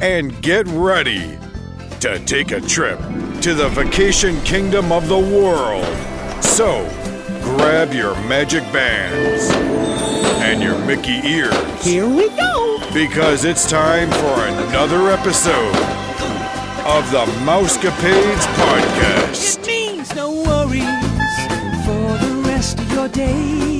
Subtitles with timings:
[0.00, 1.38] and get ready
[2.00, 2.98] to take a trip
[3.40, 5.84] to the vacation kingdom of the world.
[6.42, 6.86] So,
[7.42, 9.50] grab your magic bands
[10.42, 12.78] and your Mickey ears Here we go.
[12.92, 15.76] because it's time for another episode
[16.86, 19.58] of the Mousecapades Podcast.
[19.60, 20.84] It means no worries
[21.86, 23.73] for the rest of your days.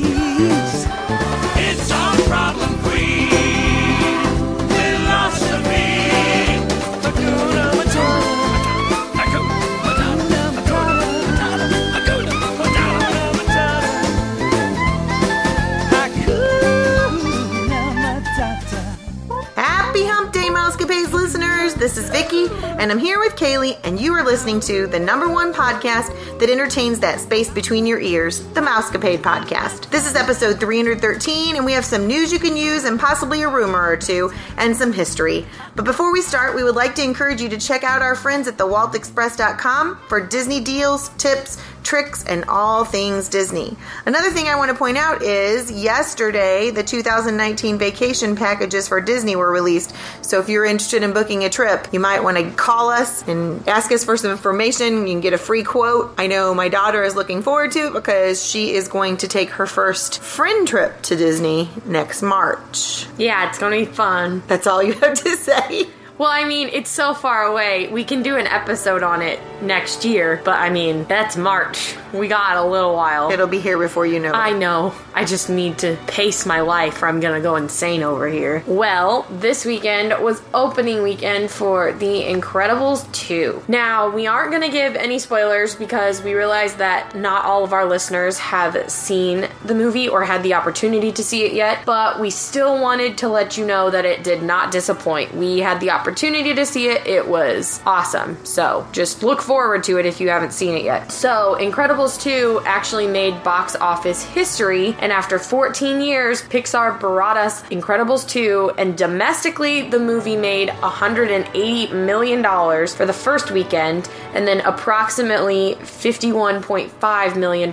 [21.95, 25.29] This is Vicky, and I'm here with Kaylee, and you are listening to the number
[25.29, 29.91] one podcast that entertains that space between your ears, the Mousecapade Podcast.
[29.91, 33.49] This is episode 313, and we have some news you can use, and possibly a
[33.49, 35.47] rumor or two, and some history.
[35.77, 38.49] But before we start, we would like to encourage you to check out our friends
[38.49, 43.77] at thewaltexpress.com for Disney deals, tips, tricks, and all things Disney.
[44.07, 49.37] Another thing I want to point out is yesterday the 2019 vacation packages for Disney
[49.37, 49.95] were released.
[50.23, 53.67] So if you're interested in booking a trip, you might want to call us and
[53.69, 55.07] ask us for some information.
[55.07, 56.15] You can get a free quote.
[56.19, 59.51] I know my daughter is looking forward to it because she is going to take
[59.51, 63.07] her first friend trip to Disney next March.
[63.19, 64.43] Yeah, it's gonna be fun.
[64.47, 65.89] That's all you have to say.
[66.17, 67.89] Well, I mean, it's so far away.
[67.89, 71.97] We can do an episode on it next year, but I mean, that's March.
[72.13, 73.33] We got a little while.
[73.33, 74.37] It'll be here before you know it.
[74.37, 74.95] I know.
[75.13, 78.63] I just need to pace my life or I'm gonna go insane over here.
[78.69, 83.65] Well, this weekend was opening weekend for The Incredibles 2.
[83.67, 87.87] Now, we aren't gonna give any spoilers because we realize that not all of our
[87.87, 92.31] listeners have seen the movie or had the opportunity to see it yet, but we
[92.31, 95.35] still wanted to let you know that it did not disappoint.
[95.35, 98.45] We had the opportunity to see it, it was awesome.
[98.45, 101.13] So just look forward to it if you haven't seen it yet.
[101.13, 107.63] So, Incredibles 2 actually made box office history, and after 14 years, Pixar brought us
[107.65, 112.43] Incredibles 2, and domestically, the movie made $180 million
[112.89, 117.71] for the first weekend, and then approximately $51.5 million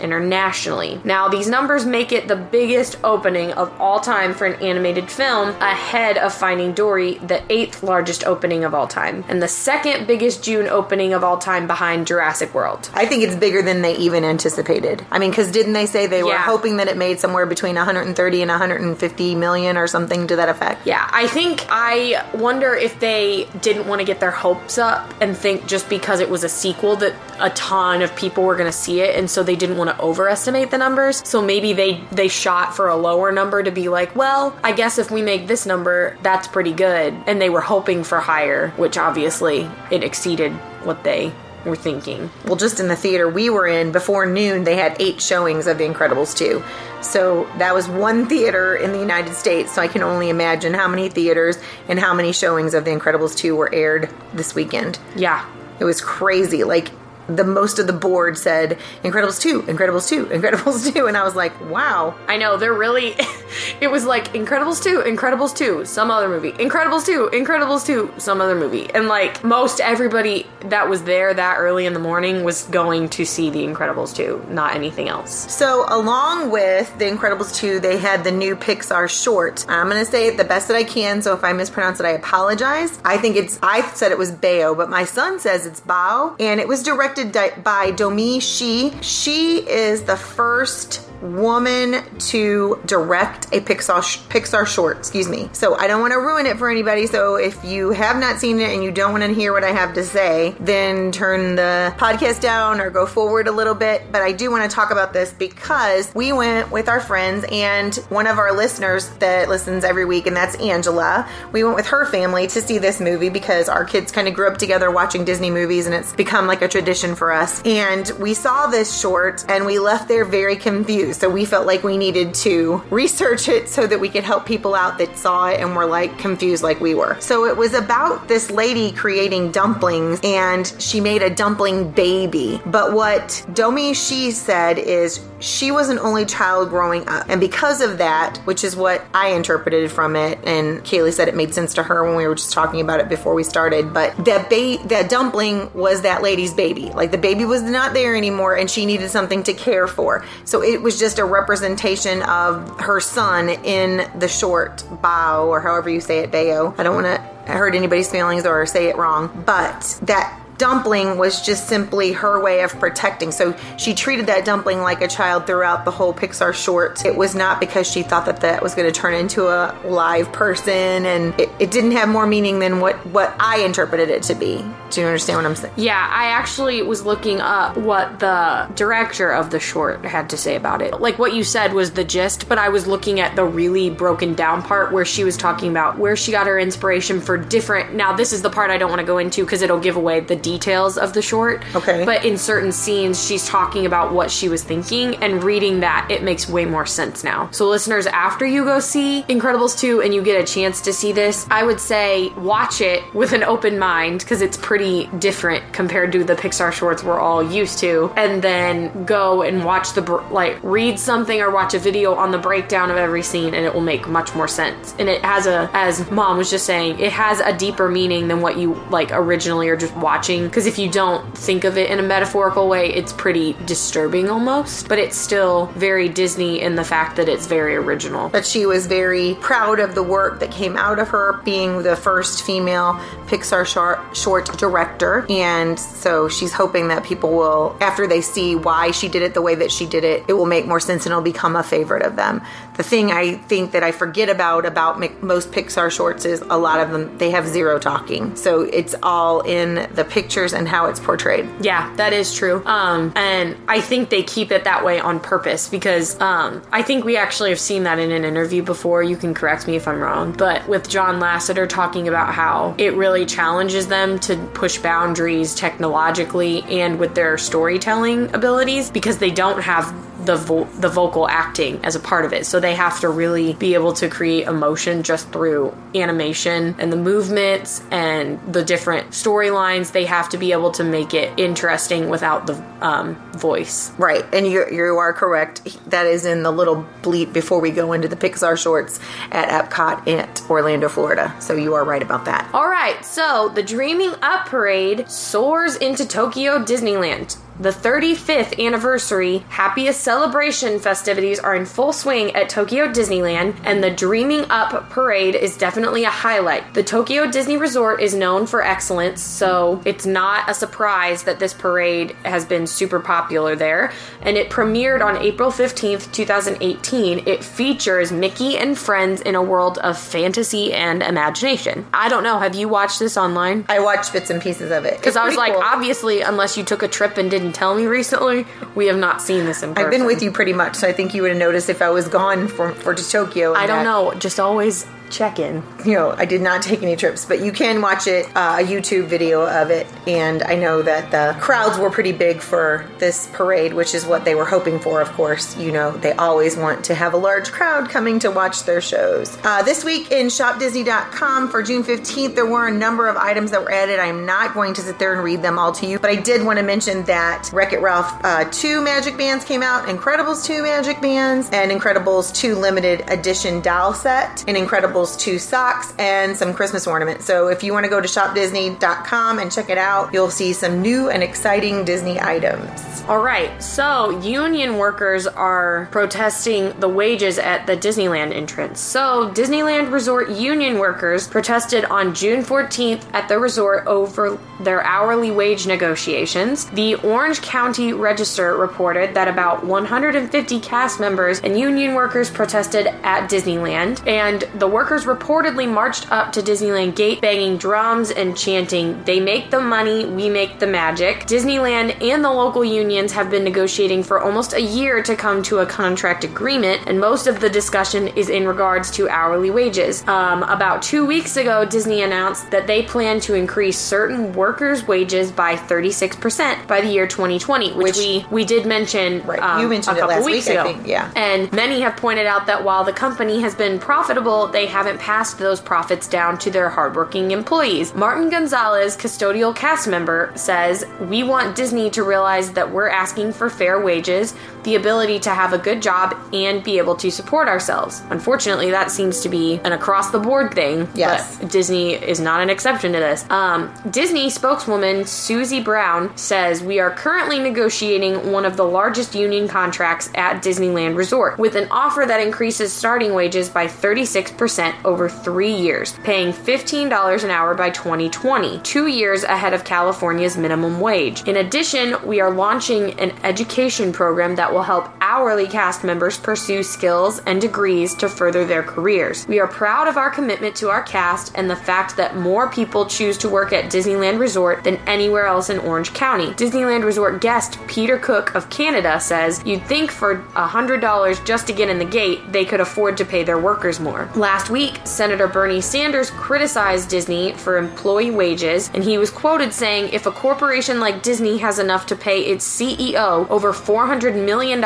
[0.00, 1.00] internationally.
[1.04, 5.50] Now, these numbers make it the biggest opening of all time for an animated film,
[5.60, 10.42] ahead of Finding Dory, the eighth largest opening of all time, and the second biggest
[10.42, 12.90] June opening of all time behind Jurassic World.
[12.94, 15.04] I think it's bigger than they even anticipated.
[15.10, 18.42] I mean, because didn't they say they were hoping that it made somewhere between 130
[18.42, 20.86] and 150 million or something to that effect?
[20.86, 25.36] Yeah, I think I wonder if they didn't want to get their hopes up and
[25.36, 28.76] think just because it was a sequel that a ton of people were going to
[28.76, 31.26] see it and so they didn't want to overestimate the numbers.
[31.26, 34.98] So maybe they they shot for a lower number to be like, well, I guess
[34.98, 37.14] if we make this number, that's pretty good.
[37.26, 40.52] And they were hoping for higher, which obviously it exceeded
[40.84, 41.32] what they
[41.64, 42.30] were thinking.
[42.44, 45.78] Well, just in the theater we were in before noon, they had eight showings of
[45.78, 46.62] The Incredibles 2.
[47.02, 49.74] So that was one theater in the United States.
[49.74, 51.58] So I can only imagine how many theaters
[51.88, 54.98] and how many showings of The Incredibles 2 were aired this weekend.
[55.16, 55.48] Yeah.
[55.80, 56.64] It was crazy.
[56.64, 56.90] Like,
[57.28, 61.06] the most of the board said Incredibles 2, Incredibles 2, Incredibles 2.
[61.06, 62.14] And I was like, wow.
[62.28, 63.14] I know they're really.
[63.80, 66.52] it was like Incredibles 2, Incredibles 2, some other movie.
[66.52, 68.90] Incredibles 2, Incredibles 2, some other movie.
[68.94, 73.24] And like most everybody that was there that early in the morning was going to
[73.24, 75.52] see The Incredibles 2, not anything else.
[75.52, 79.64] So, along with The Incredibles 2, they had the new Pixar short.
[79.68, 82.06] I'm going to say it the best that I can, so if I mispronounce it,
[82.06, 82.98] I apologize.
[83.04, 86.60] I think it's, I said it was Bao, but my son says it's Bao, and
[86.60, 88.92] it was directed di- by Domee Shi.
[89.00, 94.98] She is the first woman to direct a Pixar Pixar short.
[94.98, 95.48] Excuse me.
[95.52, 97.06] So I don't want to ruin it for anybody.
[97.06, 99.70] So if you have not seen it and you don't want to hear what I
[99.70, 104.12] have to say, then turn the podcast down or go forward a little bit.
[104.12, 107.94] But I do want to talk about this because we went with our friends and
[108.10, 111.28] one of our listeners that listens every week, and that's Angela.
[111.52, 114.48] We went with her family to see this movie because our kids kind of grew
[114.48, 117.60] up together watching Disney movies, and it's become like a tradition for us.
[117.64, 121.20] And we saw this short and we left there very confused.
[121.20, 124.74] So we felt like we needed to research it so that we could help people
[124.74, 127.20] out that saw it and were like confused like we were.
[127.20, 132.60] So it was about this lady creating dumplings and she made a dumpling baby.
[132.66, 137.26] But what Domee Shi said is she was an only child growing up.
[137.28, 141.34] And because of that, which is what I interpreted from it, and Kaylee said it
[141.34, 144.16] made sense to her when we were just talking about it before we started, but
[144.24, 146.90] that ba- that dumpling was that lady's baby.
[146.94, 150.24] Like the baby was not there anymore and she needed something to care for.
[150.44, 155.90] So it was just a representation of her son in the short Bao, or however
[155.90, 156.78] you say it, Bao.
[156.78, 161.40] I don't want to hurt anybody's feelings or say it wrong, but that dumpling was
[161.40, 163.32] just simply her way of protecting.
[163.32, 167.04] So she treated that dumpling like a child throughout the whole Pixar short.
[167.04, 170.32] It was not because she thought that that was going to turn into a live
[170.32, 174.34] person, and it, it didn't have more meaning than what what I interpreted it to
[174.34, 174.64] be.
[174.90, 175.74] Do you understand what I'm saying?
[175.76, 180.56] Yeah, I actually was looking up what the director of the short had to say
[180.56, 181.00] about it.
[181.00, 184.34] Like what you said was the gist, but I was looking at the really broken
[184.34, 187.94] down part where she was talking about where she got her inspiration for different.
[187.94, 190.20] Now, this is the part I don't want to go into because it'll give away
[190.20, 191.64] the details of the short.
[191.74, 192.04] Okay.
[192.04, 196.22] But in certain scenes, she's talking about what she was thinking, and reading that, it
[196.22, 197.48] makes way more sense now.
[197.50, 201.12] So, listeners, after you go see Incredibles 2 and you get a chance to see
[201.12, 206.12] this, I would say watch it with an open mind because it's pretty different compared
[206.12, 210.22] to the Pixar shorts we're all used to, and then go and watch the, br-
[210.30, 213.72] like, read something or watch a video on the breakdown of every scene, and it
[213.72, 214.94] will make much more sense.
[214.98, 218.42] And it has a, as mom was just saying, it has a deeper meaning than
[218.42, 220.33] what you, like, originally are just watching.
[220.42, 224.88] Because if you don't think of it in a metaphorical way, it's pretty disturbing almost,
[224.88, 228.28] but it's still very Disney in the fact that it's very original.
[228.28, 231.96] But she was very proud of the work that came out of her being the
[231.96, 232.94] first female
[233.26, 235.26] Pixar short, short director.
[235.30, 239.42] And so she's hoping that people will, after they see why she did it the
[239.42, 242.02] way that she did it, it will make more sense and it'll become a favorite
[242.02, 242.42] of them.
[242.76, 246.80] The thing I think that I forget about about most Pixar shorts is a lot
[246.80, 248.34] of them, they have zero talking.
[248.36, 251.46] So it's all in the pictures and how it's portrayed.
[251.60, 252.64] Yeah, that is true.
[252.64, 257.04] Um, and I think they keep it that way on purpose because um, I think
[257.04, 259.02] we actually have seen that in an interview before.
[259.02, 262.94] You can correct me if I'm wrong, but with John Lasseter talking about how it
[262.94, 269.60] really challenges them to push boundaries technologically and with their storytelling abilities because they don't
[269.60, 269.92] have
[270.24, 272.46] the vo- the vocal acting as a part of it.
[272.46, 276.96] So they have to really be able to create emotion just through animation and the
[276.96, 279.92] movements and the different storylines.
[279.92, 283.92] They have to be able to make it interesting without the um, voice.
[283.98, 285.62] Right, and you you are correct.
[285.90, 289.00] That is in the little bleep before we go into the Pixar shorts
[289.30, 291.34] at Epcot at Orlando, Florida.
[291.40, 292.48] So you are right about that.
[292.52, 297.36] All right, so the Dreaming Up Parade soars into Tokyo Disneyland.
[297.60, 303.92] The 35th anniversary Happiest Celebration festivities are in full swing at Tokyo Disneyland, and the
[303.92, 306.74] Dreaming Up Parade is definitely a highlight.
[306.74, 311.54] The Tokyo Disney Resort is known for excellence, so it's not a surprise that this
[311.54, 313.92] parade has been super popular there.
[314.20, 317.28] And it premiered on April 15th, 2018.
[317.28, 321.86] It features Mickey and friends in a world of fantasy and imagination.
[321.94, 323.64] I don't know, have you watched this online?
[323.68, 326.82] I watched bits and pieces of it Because I was like, obviously, unless you took
[326.82, 329.84] a trip and didn't tell me recently, we have not seen this in person.
[329.84, 331.90] I've been with you pretty much, so I think you would have noticed if I
[331.90, 333.54] was gone for for to Tokyo.
[333.54, 334.14] I don't that- know.
[334.14, 335.62] Just always check in.
[335.84, 338.64] you know, I did not take any trips, but you can watch it, uh, a
[338.64, 339.86] YouTube video of it.
[340.06, 344.24] And I know that the crowds were pretty big for this parade, which is what
[344.24, 345.56] they were hoping for, of course.
[345.56, 349.38] You know, they always want to have a large crowd coming to watch their shows.
[349.44, 353.60] Uh, this week in shopdisney.com for June 15th, there were a number of items that
[353.62, 353.98] were added.
[353.98, 356.44] I'm not going to sit there and read them all to you, but I did
[356.44, 360.62] want to mention that Wreck It Ralph uh, 2 magic bands came out, Incredibles 2
[360.62, 366.54] magic bands, and Incredibles 2 limited edition doll set, and Incredibles 2 socks, and some
[366.54, 367.24] Christmas ornaments.
[367.26, 370.80] So if you want to go to shopdisney.com and check it out, you'll see some
[370.82, 373.02] new and exciting Disney items.
[373.06, 378.80] All right, so union workers are protesting the wages at the Disneyland entrance.
[378.80, 385.30] So, Disneyland Resort union workers protested on June 14th at the resort over their hourly
[385.30, 386.64] wage negotiations.
[386.70, 393.28] The Orange County Register reported that about 150 cast members and union workers protested at
[393.28, 399.02] Disneyland, and the workers workers reportedly marched up to Disneyland Gate banging drums and chanting,
[399.04, 401.26] They make the money, we make the magic.
[401.26, 405.58] Disneyland and the local unions have been negotiating for almost a year to come to
[405.58, 410.06] a contract agreement, and most of the discussion is in regards to hourly wages.
[410.06, 415.32] Um, about two weeks ago, Disney announced that they plan to increase certain workers' wages
[415.32, 419.40] by 36% by the year 2020, which, Which- we, we did mention Right.
[419.40, 420.72] um, You mentioned a it couple last weeks week, I ago.
[420.72, 421.10] think, yeah.
[421.16, 425.38] And many have pointed out that while the company has been profitable, they haven't passed
[425.38, 427.94] those profits down to their hardworking employees.
[427.94, 433.48] Martin Gonzalez, custodial cast member, says, We want Disney to realize that we're asking for
[433.48, 438.02] fair wages, the ability to have a good job, and be able to support ourselves.
[438.10, 440.88] Unfortunately, that seems to be an across the board thing.
[440.96, 441.38] Yes.
[441.38, 443.24] But Disney is not an exception to this.
[443.30, 449.46] Um, Disney spokeswoman Susie Brown says we are currently negotiating one of the largest union
[449.46, 455.52] contracts at Disneyland Resort with an offer that increases starting wages by 36% over three
[455.52, 461.26] years, paying $15 an hour by 2020, two years ahead of California's minimum wage.
[461.26, 466.62] In addition, we are launching an education program that will help hourly cast members pursue
[466.62, 469.26] skills and degrees to further their careers.
[469.26, 472.86] We are proud of our commitment to our cast and the fact that more people
[472.86, 476.26] choose to work at Disneyland Resort than anywhere else in Orange County.
[476.28, 481.68] Disneyland Resort guest Peter Cook of Canada says you'd think for $100 just to get
[481.68, 484.08] in the gate, they could afford to pay their workers more.
[484.14, 489.92] Last week, Senator Bernie Sanders criticized Disney for employee wages, and he was quoted saying
[489.92, 494.60] if a corporation like Disney has enough to pay its CEO over $400 million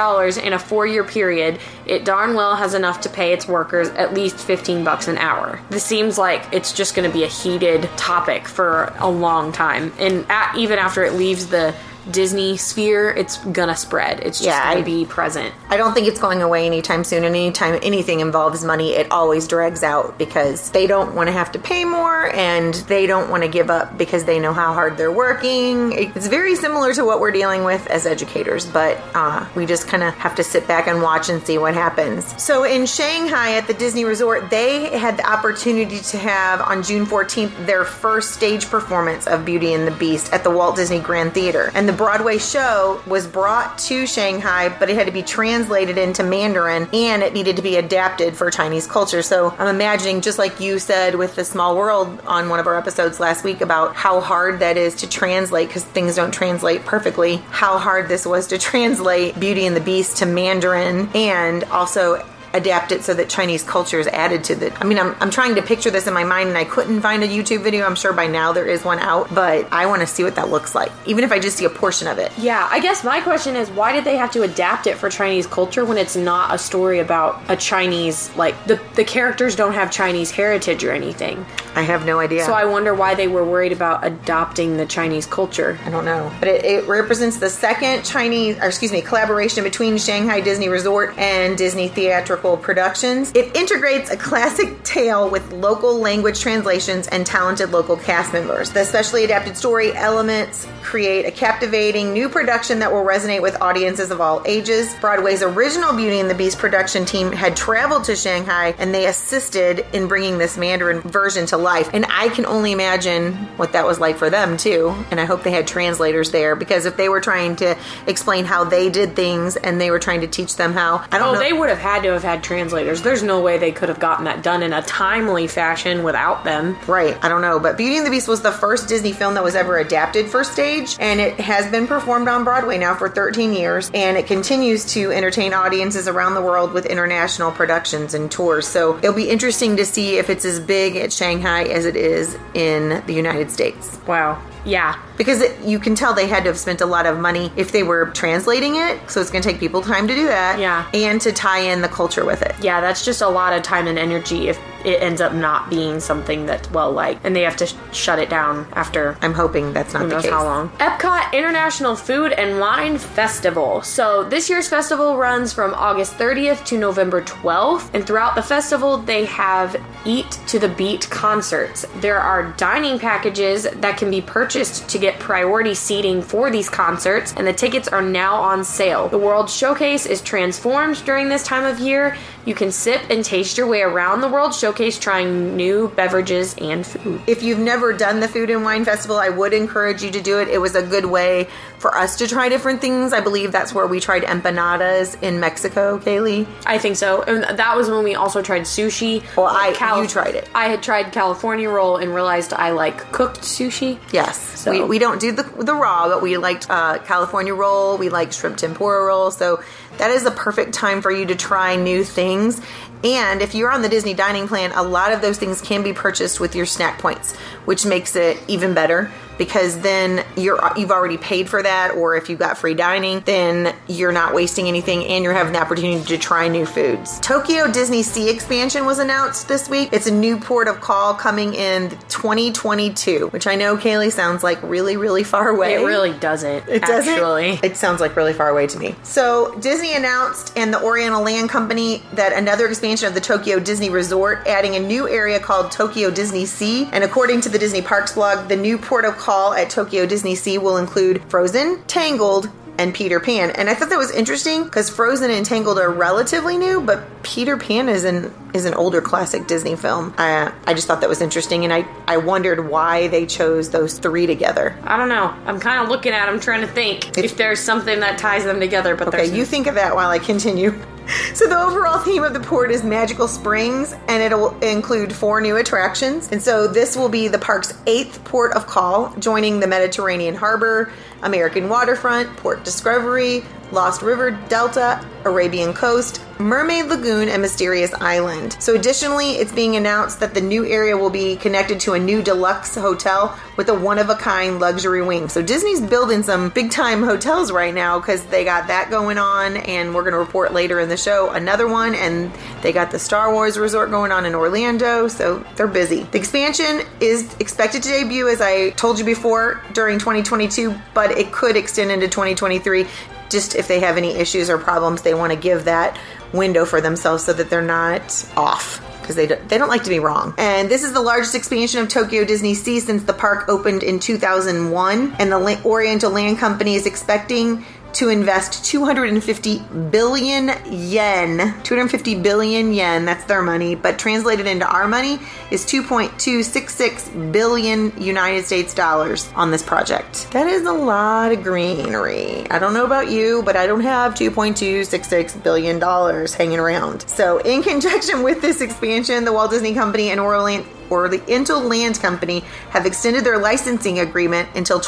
[0.47, 4.13] in a four year period, it darn well has enough to pay its workers at
[4.13, 5.59] least 15 bucks an hour.
[5.71, 9.91] This seems like it's just going to be a heated topic for a long time.
[9.99, 11.75] And at, even after it leaves the
[12.11, 14.21] Disney sphere, it's gonna spread.
[14.21, 15.55] It's just Yeah, gonna I- be present.
[15.71, 17.25] I don't think it's going away anytime soon.
[17.25, 21.53] And anytime anything involves money, it always drags out because they don't want to have
[21.53, 24.97] to pay more and they don't want to give up because they know how hard
[24.97, 25.93] they're working.
[25.93, 30.03] It's very similar to what we're dealing with as educators, but uh, we just kind
[30.03, 32.41] of have to sit back and watch and see what happens.
[32.43, 37.07] So in Shanghai at the Disney Resort, they had the opportunity to have on June
[37.07, 41.35] 14th their first stage performance of Beauty and the Beast at the Walt Disney Grand
[41.35, 41.71] Theater.
[41.75, 46.23] And the Broadway show was brought to Shanghai, but it had to be translated into
[46.23, 49.21] Mandarin and it needed to be adapted for Chinese culture.
[49.21, 52.77] So I'm imagining, just like you said with The Small World on one of our
[52.77, 57.39] episodes last week about how hard that is to translate because things don't translate perfectly,
[57.51, 62.25] how hard this was to translate Beauty and the Beast to Mandarin and also
[62.55, 64.77] adapt it so that Chinese culture is added to the.
[64.81, 67.23] I mean, I'm, I'm trying to picture this in my mind and I couldn't find
[67.23, 67.85] a YouTube video.
[67.85, 70.49] I'm sure by now there is one out, but I want to see what that
[70.49, 72.33] looks like, even if I just see a portion of it.
[72.39, 75.47] Yeah, I guess my question is why did they have to adapt it for Chinese
[75.47, 79.91] culture when it's not a story about a Chinese like the the characters don't have
[79.91, 81.45] Chinese heritage or anything.
[81.75, 82.45] I have no idea.
[82.45, 85.79] So I wonder why they were worried about adopting the Chinese culture.
[85.85, 86.33] I don't know.
[86.41, 91.17] But it, it represents the second Chinese, or excuse me, collaboration between Shanghai Disney Resort
[91.19, 93.33] and Disney Theatrical Productions.
[93.35, 98.71] It integrates a classic tale with local language translations and talented local cast members.
[98.71, 104.11] The specially adapted story elements create a captivating new production that will resonate with audiences
[104.11, 104.95] of all ages.
[105.01, 109.85] Broadway's original Beauty and the Beast production team had traveled to Shanghai and they assisted
[109.93, 111.91] in bringing this Mandarin version to life.
[111.93, 114.95] And I can only imagine what that was like for them too.
[115.11, 117.77] And I hope they had translators there because if they were trying to
[118.07, 121.29] explain how they did things and they were trying to teach them how, I don't
[121.29, 121.39] Oh, know.
[121.41, 123.01] they would have had to have had translators.
[123.01, 126.77] There's no way they could have gotten that done in a timely fashion without them.
[126.87, 129.43] Right, I don't know, but Beauty and the Beast was the first Disney film that
[129.43, 133.55] was ever adapted for stage, and it has been performed on Broadway now for 13
[133.55, 138.69] years, and it continues to entertain audiences around the world with international productions and tours.
[138.69, 142.37] So it'll be interesting to see if it's as big at Shanghai as it is
[142.53, 143.99] in the United States.
[144.07, 144.43] Wow.
[144.69, 145.01] Yeah.
[145.17, 147.73] Because it, you can tell they had to have spent a lot of money if
[147.73, 150.61] they were translating it, so it's going to take people time to do that.
[150.61, 150.89] Yeah.
[150.95, 152.55] And to tie in the culture with it.
[152.63, 155.99] Yeah, that's just a lot of time and energy if it ends up not being
[155.99, 159.73] something that's well liked and they have to sh- shut it down after I'm hoping
[159.73, 160.31] that's not who the knows case.
[160.31, 160.69] how long.
[160.79, 163.83] Epcot International Food and Wine Festival.
[163.83, 168.99] So this year's festival runs from August 30th to November 12th, and throughout the festival
[168.99, 171.85] they have Eat to the Beat concerts.
[171.97, 177.35] There are dining packages that can be purchased to get priority seating for these concerts,
[177.37, 179.09] and the tickets are now on sale.
[179.09, 182.17] The World Showcase is transformed during this time of year.
[182.45, 186.55] You can sip and taste your way around the World Showcase showcase trying new beverages
[186.61, 187.23] and food.
[187.27, 190.39] If you've never done the Food and Wine Festival, I would encourage you to do
[190.41, 190.49] it.
[190.49, 191.49] It was a good way
[191.79, 193.15] for us to try different things.
[193.15, 196.47] I believe that's where we tried empanadas in Mexico, Kaylee.
[196.67, 197.23] I think so.
[197.23, 199.23] And that was when we also tried sushi.
[199.37, 199.69] Well, I-
[200.01, 200.49] you tried it.
[200.55, 203.99] I had tried California roll and realized I like cooked sushi.
[204.13, 204.38] Yes.
[204.39, 207.97] So- We, we don't do the, the raw, but we liked uh, California roll.
[207.99, 209.31] We like shrimp tempura roll.
[209.31, 209.63] So
[209.99, 212.61] that is a perfect time for you to try new things.
[213.05, 215.93] And if you're on the Disney dining plan, a lot of those things can be
[215.93, 221.17] purchased with your snack points, which makes it even better because then you're you've already
[221.17, 225.23] paid for that or if you've got free dining then you're not wasting anything and
[225.23, 229.69] you're having the opportunity to try new foods tokyo disney sea expansion was announced this
[229.69, 234.43] week it's a new port of call coming in 2022 which i know kaylee sounds
[234.43, 236.69] like really really far away It really doesn't.
[236.69, 237.13] it doesn't.
[237.15, 237.61] Actually.
[237.63, 238.97] It sounds like really far away to me.
[239.05, 243.91] So Disney announced and the Oriental Land Company that another expansion of the Tokyo Disney
[243.91, 246.89] Resort, adding a new area called Tokyo Disney Sea.
[246.91, 250.35] And according to the Disney Parks blog, the new port of call at Tokyo Disney
[250.35, 253.51] Sea will include Frozen, Tangled, and Peter Pan.
[253.51, 257.57] And I thought that was interesting because Frozen and Tangled are relatively new, but Peter
[257.57, 260.15] Pan is an is an older classic Disney film.
[260.17, 263.99] I, I just thought that was interesting, and I I wondered why they chose those
[263.99, 264.79] three together.
[264.85, 265.35] I don't know.
[265.45, 268.61] I'm kind of looking at them trying to think if there's something that ties them
[268.61, 270.81] together, but Okay, you think of that while I continue.
[271.35, 275.57] So the overall theme of the port is magical springs, and it'll include four new
[275.57, 276.31] attractions.
[276.33, 280.93] And so this will be the park's eighth port of call, joining the Mediterranean Harbor,
[281.23, 288.57] American Waterfront, Port Discovery, Lost River Delta, Arabian Coast, Mermaid Lagoon, and Mysterious Island.
[288.61, 292.23] So additionally, it's being announced that the new area will be connected to a new
[292.23, 295.29] deluxe hotel with a one-of-a-kind luxury wing.
[295.29, 299.95] So Disney's building some big-time hotels right now because they got that going on, and
[299.95, 302.33] we're going to report later in the show another one, and
[302.63, 306.05] they got the Star Wars resort going on in Orlando, so they're busy.
[306.05, 311.33] The expansion is expected to debut, as I told you before, during 2022, but it
[311.33, 312.87] could extend into 2023
[313.31, 315.99] just if they have any issues or problems, they want to give that
[316.33, 319.89] window for themselves so that they're not off because they don't, they don't like to
[319.89, 320.35] be wrong.
[320.37, 324.01] And this is the largest expansion of Tokyo Disney Sea since the park opened in
[324.01, 325.17] 2001.
[325.19, 327.65] And the Oriental Land Company is expecting
[327.95, 329.59] to invest 250
[329.91, 331.55] billion yen.
[331.63, 335.19] 250 billion yen, that's their money, but translated into our money
[335.51, 340.31] is 2.266 billion United States dollars on this project.
[340.33, 342.49] That is a lot of greenery.
[342.51, 347.09] I don't know about you, but I don't have 2.266 billion dollars hanging around.
[347.09, 351.69] So, in conjunction with this expansion, the Walt Disney Company and Orient or the Intel
[351.69, 354.81] Land Company have extended their licensing agreement until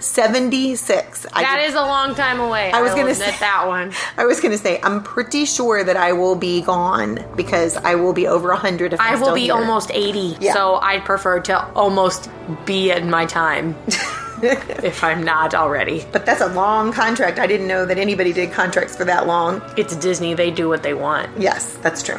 [0.00, 1.26] 2076.
[1.32, 2.70] I That is a long time away.
[2.72, 3.92] I was gonna say- that one.
[4.16, 7.94] I was going to say, I'm pretty sure that I will be gone because I
[7.94, 9.54] will be over 100 if I'm will still be here.
[9.54, 10.52] almost 80, Yeah.
[10.54, 12.28] so I'd prefer to almost
[12.66, 13.74] be in my time
[14.42, 16.04] if I'm not already.
[16.12, 17.38] But that's a long contract.
[17.38, 19.62] I didn't know that anybody did contracts for that long.
[19.76, 21.30] It's Disney, they do what they want.
[21.40, 22.18] Yes, that's true.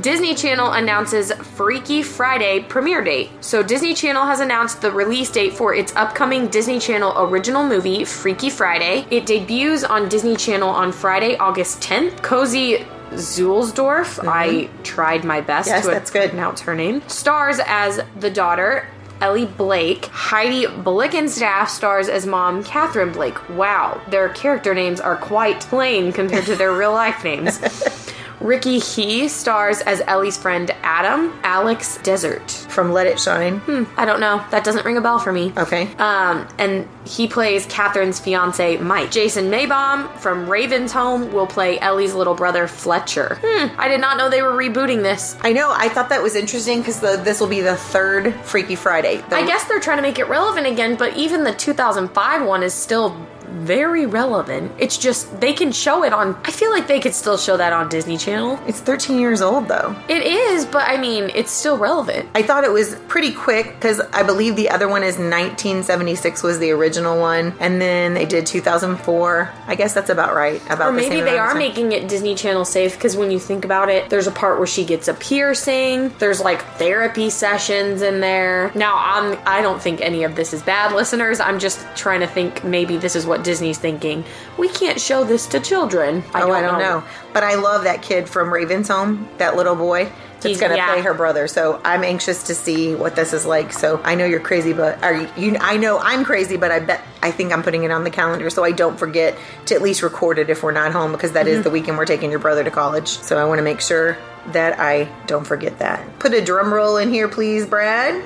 [0.00, 3.30] Disney Channel announces Freaky Friday premiere date.
[3.40, 8.04] So, Disney Channel has announced the release date for its upcoming Disney Channel original movie,
[8.04, 9.06] Freaky Friday.
[9.10, 12.20] It debuts on Disney Channel on Friday, August 10th.
[12.22, 15.76] Cozi Zuehlsdorff, I tried my best Mm-hmm.
[15.76, 16.30] Yes, to that's good.
[16.30, 18.88] pronounce her name, stars as the daughter.
[19.20, 23.48] Ellie Blake, Heidi Blickenstaff stars as mom Catherine Blake.
[23.50, 27.60] Wow, their character names are quite plain compared to their real life names.
[28.44, 32.50] Ricky He stars as Ellie's friend Adam, Alex Desert.
[32.50, 33.62] From Let It Shine.
[33.96, 34.44] I don't know.
[34.50, 35.52] That doesn't ring a bell for me.
[35.56, 35.90] Okay.
[35.94, 39.10] Um, and he plays Catherine's fiance, Mike.
[39.10, 43.38] Jason Maybaum from Raven's Home will play Ellie's little brother, Fletcher.
[43.42, 45.36] Hmm, I did not know they were rebooting this.
[45.40, 45.72] I know.
[45.74, 49.22] I thought that was interesting because this will be the third Freaky Friday.
[49.30, 52.62] The- I guess they're trying to make it relevant again, but even the 2005 one
[52.62, 53.16] is still
[53.54, 54.72] very relevant.
[54.78, 56.36] It's just they can show it on.
[56.44, 58.58] I feel like they could still show that on Disney Channel.
[58.66, 59.94] it's 13 years old though.
[60.08, 62.28] It is, but I mean, it's still relevant.
[62.34, 66.58] I thought it was pretty quick because I believe the other one is 1976 was
[66.58, 69.50] the original one, and then they did 2004.
[69.66, 70.60] I guess that's about right.
[70.66, 71.58] About Or the maybe same they are time.
[71.58, 74.66] making it Disney Channel safe because when you think about it, there's a part where
[74.66, 76.12] she gets a piercing.
[76.18, 78.72] There's like therapy sessions in there.
[78.74, 81.40] Now, I'm I don't think any of this is bad, listeners.
[81.40, 84.24] I'm just trying to think maybe this is what Disney's thinking.
[84.58, 86.24] We can't show this to children.
[86.34, 87.04] I oh, don't I don't know.
[87.32, 90.76] But I love that kid from Raven's Home, that little boy that's He's- going to
[90.76, 90.92] yeah.
[90.92, 91.48] play her brother.
[91.48, 93.72] So I'm anxious to see what this is like.
[93.72, 95.56] So I know you're crazy, but are you, you?
[95.58, 98.50] I know I'm crazy, but I bet I think I'm putting it on the calendar
[98.50, 101.46] so I don't forget to at least record it if we're not home because that
[101.46, 101.62] is Mm-hmm.
[101.62, 103.08] the weekend we're taking your brother to college.
[103.08, 104.18] So I want to make sure
[104.52, 106.18] that I don't forget that.
[106.18, 108.22] Put a drum roll in here, please, Brad.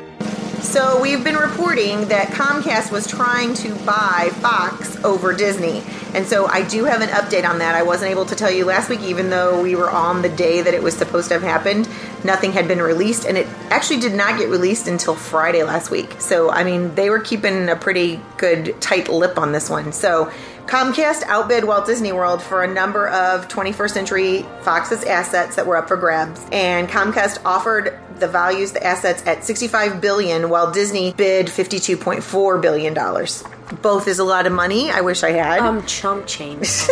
[0.61, 5.85] So we've been reporting that Comcast was trying to buy Fox over Disney.
[6.15, 7.77] And so I do have an update on that.
[7.77, 10.61] I wasn't able to tell you last week, even though we were on the day
[10.61, 11.89] that it was supposed to have happened.
[12.25, 16.21] Nothing had been released, and it actually did not get released until Friday last week.
[16.21, 19.93] So, I mean, they were keeping a pretty good tight lip on this one.
[19.93, 20.33] So,
[20.69, 25.79] Comcast outbid Walt Disney World for a number of 21st Century Fox's assets that were
[25.79, 31.15] up for grabs, and Comcast offered the values the assets at 65 billion while Disney
[31.15, 33.43] bid 52.4 billion dollars.
[33.81, 34.91] Both is a lot of money.
[34.91, 35.61] I wish I had.
[35.61, 36.69] Um, chump change.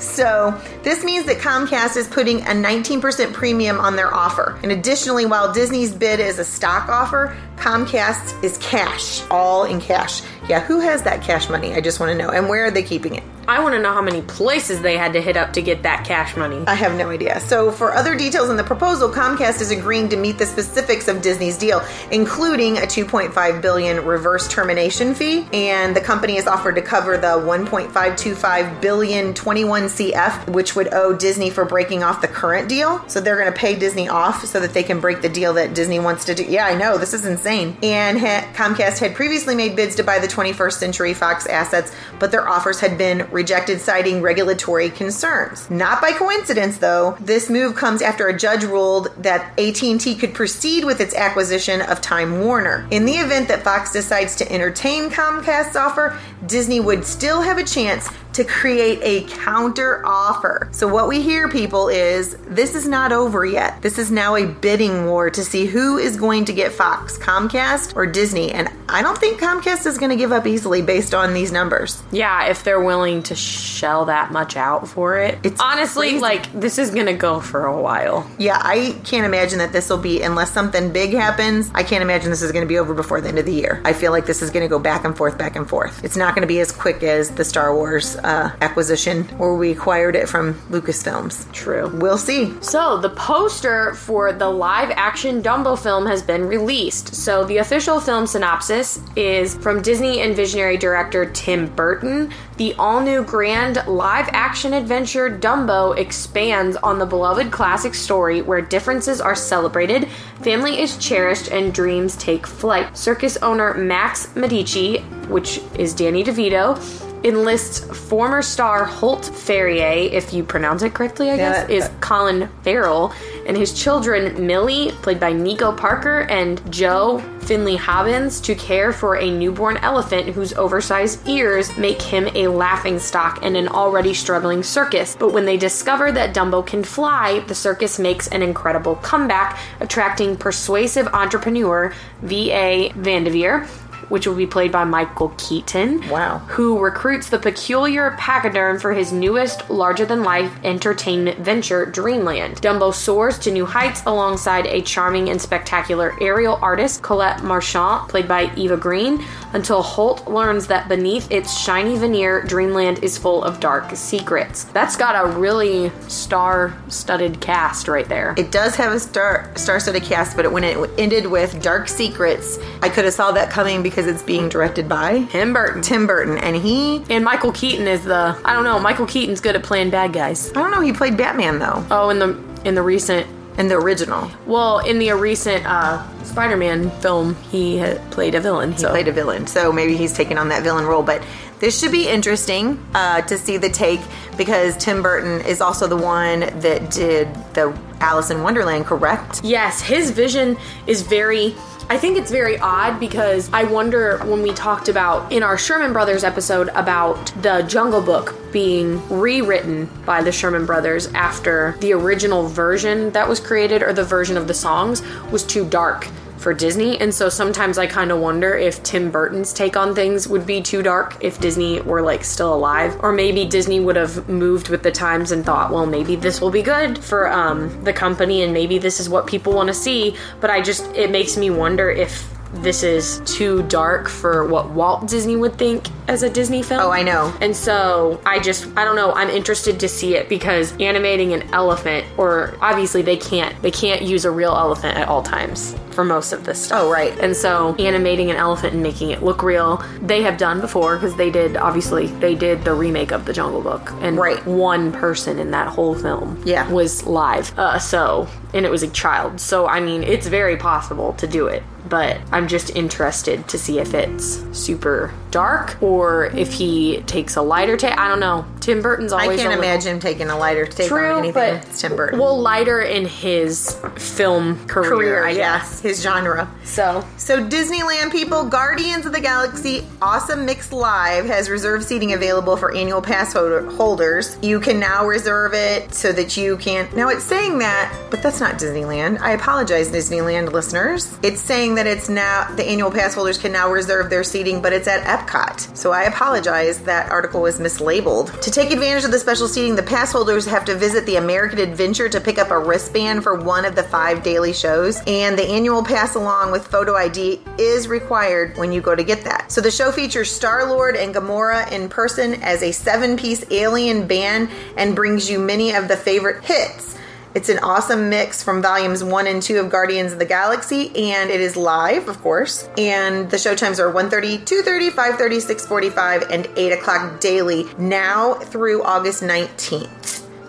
[0.00, 4.58] So, this means that Comcast is putting a 19% premium on their offer.
[4.62, 10.22] And additionally, while Disney's bid is a stock offer, Comcast is cash, all in cash.
[10.48, 11.74] Yeah, who has that cash money?
[11.74, 12.30] I just want to know.
[12.30, 13.22] And where are they keeping it?
[13.50, 16.04] I want to know how many places they had to hit up to get that
[16.04, 16.62] cash money.
[16.68, 17.40] I have no idea.
[17.40, 21.20] So, for other details in the proposal, Comcast is agreeing to meet the specifics of
[21.20, 26.82] Disney's deal, including a 2.5 billion reverse termination fee, and the company is offered to
[26.82, 32.68] cover the 1.525 billion 21 CF, which would owe Disney for breaking off the current
[32.68, 33.02] deal.
[33.08, 35.74] So they're going to pay Disney off so that they can break the deal that
[35.74, 36.44] Disney wants to do.
[36.44, 37.49] Yeah, I know this is insane.
[37.50, 42.30] And ha- Comcast had previously made bids to buy the 21st Century Fox assets, but
[42.30, 45.68] their offers had been rejected, citing regulatory concerns.
[45.70, 47.16] Not by coincidence, though.
[47.20, 52.00] This move comes after a judge ruled that AT&T could proceed with its acquisition of
[52.00, 52.86] Time Warner.
[52.90, 57.64] In the event that Fox decides to entertain Comcast's offer, Disney would still have a
[57.64, 60.68] chance to create a counter offer.
[60.72, 63.82] So, what we hear, people, is this is not over yet.
[63.82, 67.96] This is now a bidding war to see who is going to get Fox, Comcast
[67.96, 68.52] or Disney.
[68.52, 72.02] And I don't think Comcast is going to give up easily based on these numbers.
[72.10, 75.38] Yeah, if they're willing to shell that much out for it.
[75.42, 76.20] It's honestly crazy.
[76.20, 78.28] like this is gonna go for a while.
[78.38, 82.30] Yeah, I can't imagine that this will be, unless something big happens, I can't imagine
[82.30, 83.80] this is going to be over before the end of the year.
[83.84, 86.02] I feel like this is going to go back and forth, back and forth.
[86.04, 89.70] It's not going to be as quick as the Star Wars uh, acquisition where we
[89.70, 91.50] acquired it from Lucasfilms.
[91.52, 91.88] True.
[91.94, 92.54] We'll see.
[92.62, 97.14] So, the poster for the live action Dumbo film has been released.
[97.14, 102.32] So, the official film synopsis is from Disney and visionary director Tim Burton.
[102.56, 108.60] The all new grand live action adventure Dumbo expands on the beloved classic story where
[108.60, 110.08] differences are celebrated,
[110.42, 112.96] family is cherished, and dreams take flight.
[112.96, 120.42] Circus owner Max Medici, which is Danny DeVito, enlists former star Holt Farrier, if you
[120.42, 121.76] pronounce it correctly, I guess, Yeah.
[121.76, 123.12] is Colin Farrell,
[123.46, 129.16] and his children Millie, played by Nico Parker, and Joe Finley Hobbins, to care for
[129.16, 134.62] a newborn elephant whose oversized ears make him a laughing stock in an already struggling
[134.62, 135.16] circus.
[135.18, 140.36] But when they discover that Dumbo can fly, the circus makes an incredible comeback, attracting
[140.36, 142.90] persuasive entrepreneur V.A.
[142.90, 143.66] Vandevere
[144.10, 146.06] which will be played by Michael Keaton.
[146.08, 146.38] Wow.
[146.48, 152.60] Who recruits the peculiar pachyderm for his newest larger than life entertainment venture, Dreamland.
[152.60, 158.28] Dumbo soars to new heights alongside a charming and spectacular aerial artist, Colette Marchand, played
[158.28, 163.60] by Eva Green, until Holt learns that beneath its shiny veneer, Dreamland is full of
[163.60, 164.64] dark secrets.
[164.64, 168.34] That's got a really star studded cast right there.
[168.36, 172.88] It does have a star star-studded cast, but when it ended with Dark Secrets, I
[172.88, 175.82] could have saw that coming because it's being directed by Tim Burton.
[175.82, 179.56] Tim Burton, and he And Michael Keaton is the I don't know, Michael Keaton's good
[179.56, 180.50] at playing bad guys.
[180.50, 183.26] I don't know he played Batman though Oh, in the in the recent
[183.58, 184.30] in the original.
[184.46, 188.72] well, in the recent uh Spider-Man film, he played a villain.
[188.72, 191.02] He so played a villain, so maybe he's taking on that villain role.
[191.02, 191.22] But
[191.60, 194.00] this should be interesting uh, to see the take
[194.36, 199.42] because Tim Burton is also the one that did the Alice in Wonderland, correct?
[199.44, 200.56] Yes, his vision
[200.86, 201.54] is very.
[201.90, 205.92] I think it's very odd because I wonder when we talked about in our Sherman
[205.92, 212.46] Brothers episode about the Jungle Book being rewritten by the Sherman Brothers after the original
[212.46, 215.02] version that was created or the version of the songs
[215.32, 216.06] was too dark
[216.40, 216.98] for Disney.
[216.98, 220.62] And so sometimes I kind of wonder if Tim Burton's take on things would be
[220.62, 222.96] too dark if Disney were like still alive.
[223.00, 226.50] Or maybe Disney would have moved with the times and thought, well, maybe this will
[226.50, 230.16] be good for um, the company and maybe this is what people want to see.
[230.40, 235.06] But I just, it makes me wonder if this is too dark for what Walt
[235.08, 236.80] Disney would think as a Disney film.
[236.80, 237.32] Oh, I know.
[237.40, 241.42] And so I just, I don't know, I'm interested to see it because animating an
[241.54, 246.04] elephant, or obviously they can't, they can't use a real elephant at all times for
[246.04, 246.82] most of this stuff.
[246.82, 247.16] Oh, right.
[247.20, 251.14] And so animating an elephant and making it look real, they have done before because
[251.16, 253.90] they did, obviously, they did the remake of The Jungle Book.
[254.00, 254.44] And Right.
[254.46, 256.68] one person in that whole film Yeah.
[256.70, 257.56] was live.
[257.58, 259.40] Uh, so, and it was a child.
[259.40, 261.62] So, I mean, it's very possible to do it.
[261.88, 267.42] But I'm just interested to see if it's super dark or if he takes a
[267.42, 267.96] lighter take.
[267.98, 268.44] I don't know.
[268.60, 269.28] Tim Burton's always.
[269.28, 271.32] I can't little- imagine taking a lighter take True, on anything.
[271.32, 272.18] but it's Tim Burton.
[272.18, 275.80] well, lighter in his film career, career, I guess.
[275.80, 276.50] his genre.
[276.64, 282.58] So So Disneyland people, Guardians of the Galaxy Awesome Mix Live has reserved seating available
[282.58, 284.36] for annual pass holder- holders.
[284.42, 286.88] You can now reserve it so that you can.
[286.94, 289.20] Now it's saying that, but that's not Disneyland.
[289.20, 291.18] I apologize, Disneyland listeners.
[291.22, 294.72] It's saying that it's now the annual pass holders can now reserve their seating, but
[294.72, 295.76] it's at Epcot.
[295.76, 296.80] So I apologize.
[296.80, 298.40] That article was mislabeled.
[298.40, 301.58] To take advantage of the special seating, the pass holders have to visit the American
[301.58, 305.46] Adventure to pick up a wristband for one of the five daily shows, and the
[305.46, 309.52] annual pass along with photo ID is required when you go to get that.
[309.52, 314.06] So the show features Star Lord and Gamora in person as a seven piece alien
[314.06, 316.96] band and brings you many of the favorite hits.
[317.32, 321.30] It's an awesome mix from volumes one and two of Guardians of the Galaxy, and
[321.30, 322.68] it is live, of course.
[322.76, 328.82] And the show times are 1.30, 2.30, 5.30, 6.45, and 8 o'clock daily, now through
[328.82, 329.99] August 19th.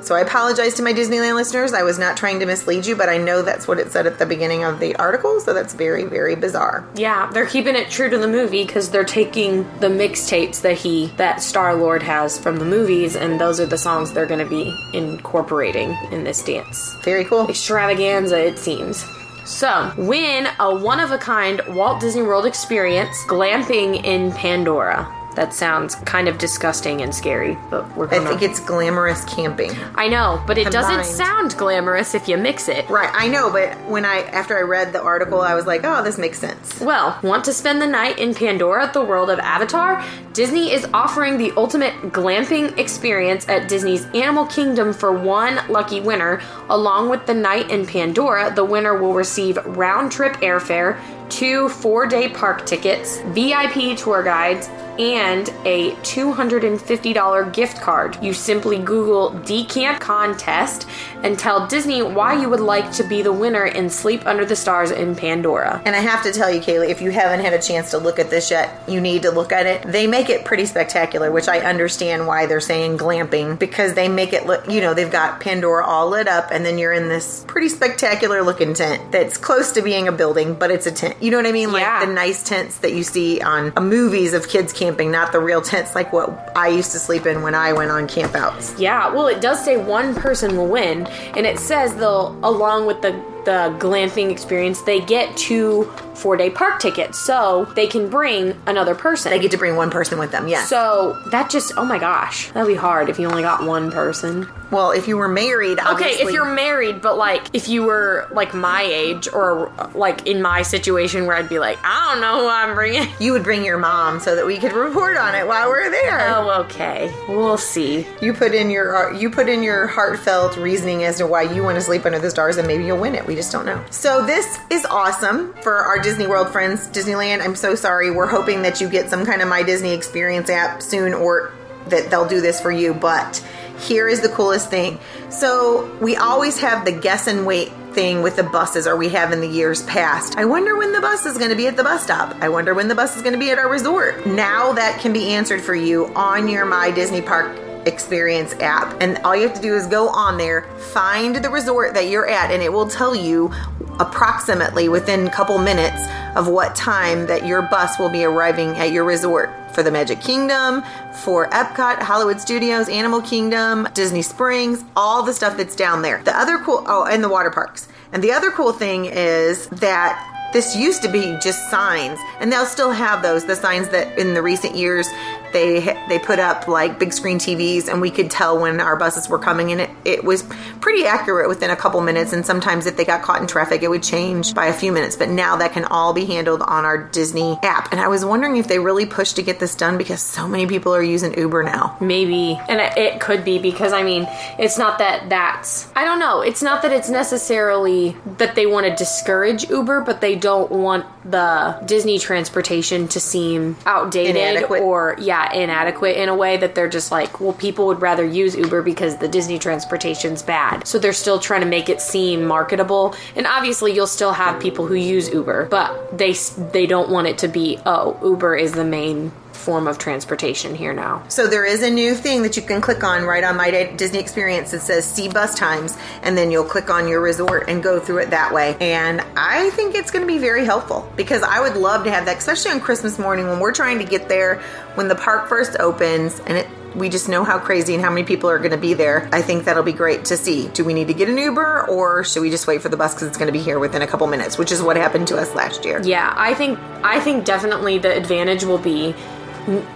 [0.01, 1.73] So I apologize to my Disneyland listeners.
[1.73, 4.19] I was not trying to mislead you, but I know that's what it said at
[4.19, 6.87] the beginning of the article, so that's very, very bizarre.
[6.95, 11.07] yeah, they're keeping it true to the movie because they're taking the mixtapes that he
[11.17, 14.49] that Star Lord has from the movies, and those are the songs they're going to
[14.49, 16.95] be incorporating in this dance.
[17.03, 17.47] Very cool.
[17.47, 19.05] extravaganza, it seems.
[19.45, 25.20] So, win a one of a kind Walt Disney World experience glamping in Pandora.
[25.35, 29.71] That sounds kind of disgusting and scary, but we're I think it's glamorous camping.
[29.95, 30.97] I know, but it Combined.
[30.97, 32.89] doesn't sound glamorous if you mix it.
[32.89, 36.03] Right, I know, but when I after I read the article, I was like, oh,
[36.03, 36.79] this makes sense.
[36.81, 40.03] Well, want to spend the night in Pandora, the world of Avatar?
[40.33, 46.41] Disney is offering the ultimate glamping experience at Disney's Animal Kingdom for one lucky winner.
[46.69, 50.99] Along with the night in Pandora, the winner will receive round trip airfare,
[51.31, 54.67] two four day park tickets, VIP tour guides,
[54.99, 58.17] and a $250 gift card.
[58.21, 60.87] You simply Google Decamp Contest
[61.23, 64.55] and tell Disney why you would like to be the winner in Sleep Under the
[64.55, 65.81] Stars in Pandora.
[65.85, 68.19] And I have to tell you, Kaylee, if you haven't had a chance to look
[68.19, 69.83] at this yet, you need to look at it.
[69.83, 74.33] They make it pretty spectacular, which I understand why they're saying glamping because they make
[74.33, 77.43] it look, you know, they've got Pandora all lit up, and then you're in this
[77.47, 81.15] pretty spectacular looking tent that's close to being a building, but it's a tent.
[81.21, 81.71] You know what I mean?
[81.71, 82.05] Like Yeah.
[82.05, 85.61] the nice tents that you see on uh, movies of kids camping, not the real
[85.61, 88.79] tents like what I used to sleep in when I went on campouts.
[88.79, 93.01] Yeah, well, it does say one person will win, and it says they'll, along with
[93.01, 93.11] the
[93.45, 98.95] the glamping experience, they get two four day park tickets, so they can bring another
[98.95, 99.31] person.
[99.31, 100.69] They get to bring one person with them, yes.
[100.69, 104.47] so that just oh my gosh, that'd be hard if you only got one person.
[104.71, 108.53] well, if you were married, Okay, if you're married, but like if you were like
[108.53, 112.47] my age or like in my situation where I'd be like, I don't know who
[112.47, 113.07] I'm bringing.
[113.19, 116.35] you would bring your mom so that we could report on it while we're there.
[116.35, 118.07] Oh, okay, we'll see.
[118.21, 121.63] You put in your uh, you put in your heartfelt reasoning as to why you
[121.63, 123.25] want to sleep under the stars, and maybe you'll win it.
[123.25, 123.83] We just don't know.
[123.89, 127.41] So this is awesome for our Disney World friends, Disneyland.
[127.41, 128.11] I'm so sorry.
[128.11, 131.53] We're hoping that you get some kind of My Disney Experience app soon, or
[131.87, 132.93] that they'll do this for you.
[132.93, 133.37] But
[133.79, 134.99] here is the coolest thing.
[135.29, 139.31] So we always have the guess and wait thing with the buses or we have
[139.31, 140.37] in the years past.
[140.37, 142.35] I wonder when the bus is going to be at the bus stop.
[142.41, 144.25] I wonder when the bus is going to be at our resort.
[144.27, 149.17] Now that can be answered for you on your My Disney Park experience app and
[149.19, 150.63] all you have to do is go on there
[150.93, 153.51] find the resort that you're at and it will tell you
[153.99, 156.01] approximately within a couple minutes
[156.35, 160.19] of what time that your bus will be arriving at your resort for the Magic
[160.19, 160.83] Kingdom,
[161.23, 166.21] for Epcot, Hollywood Studios, Animal Kingdom, Disney Springs, all the stuff that's down there.
[166.23, 167.87] The other cool oh and the water parks.
[168.11, 172.65] And the other cool thing is that this used to be just signs, and they'll
[172.65, 175.07] still have those, the signs that in the recent years
[175.53, 179.29] they they put up like big screen TVs, and we could tell when our buses
[179.29, 180.43] were coming, and it it was
[180.81, 182.33] pretty accurate within a couple minutes.
[182.33, 185.15] And sometimes if they got caught in traffic, it would change by a few minutes.
[185.15, 187.91] But now that can all be handled on our Disney app.
[187.91, 190.67] And I was wondering if they really pushed to get this done because so many
[190.67, 191.97] people are using Uber now.
[192.01, 196.41] Maybe, and it- could be because I mean, it's not that that's I don't know.
[196.41, 201.05] It's not that it's necessarily that they want to discourage Uber, but they don't want
[201.29, 204.81] the Disney transportation to seem outdated Inadequate.
[204.81, 208.55] or yeah, inadequate in a way that they're just like, well, people would rather use
[208.55, 210.87] Uber because the Disney transportation's bad.
[210.87, 213.15] So they're still trying to make it seem marketable.
[213.35, 216.33] And obviously, you'll still have people who use Uber, but they
[216.71, 220.93] they don't want it to be oh, Uber is the main form of transportation here
[220.93, 221.23] now.
[221.27, 224.19] So there is a new thing that you can click on right on my Disney
[224.19, 227.99] experience that says see bus times and then you'll click on your resort and go
[227.99, 228.75] through it that way.
[228.79, 232.25] And I think it's going to be very helpful because I would love to have
[232.25, 234.61] that especially on Christmas morning when we're trying to get there
[234.95, 238.23] when the park first opens and it we just know how crazy and how many
[238.23, 239.29] people are going to be there.
[239.31, 240.67] I think that'll be great to see.
[240.69, 243.13] Do we need to get an Uber or should we just wait for the bus
[243.13, 245.37] because it's going to be here within a couple minutes, which is what happened to
[245.37, 246.01] us last year.
[246.03, 249.15] Yeah, I think I think definitely the advantage will be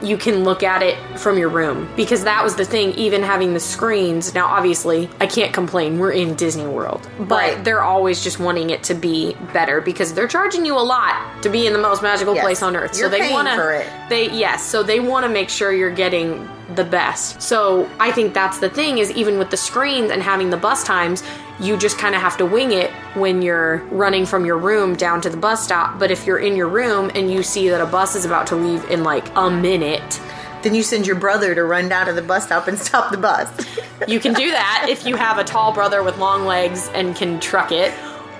[0.01, 3.54] you can look at it from your room because that was the thing even having
[3.54, 7.63] the screens now obviously i can't complain we're in disney world but Right.
[7.63, 11.49] they're always just wanting it to be better because they're charging you a lot to
[11.49, 12.43] be in the most magical Yes.
[12.43, 15.49] place on earth You're so they want to they yes so they want to make
[15.49, 17.41] sure you're getting the best.
[17.41, 20.84] So i think that's the thing is even with the screens and having the bus
[20.84, 21.23] times
[21.60, 25.21] you just kind of have to wing it when you're running from your room down
[25.21, 25.97] to the bus stop.
[25.97, 28.56] But if you're in your room and you see that a bus is about to
[28.56, 30.19] leave in like a minute
[30.63, 33.17] Then you send your brother to run down to the bus stop and stop the
[33.17, 33.49] bus.
[34.08, 37.39] you can do that if you have a tall brother with long legs and can
[37.39, 37.93] truck it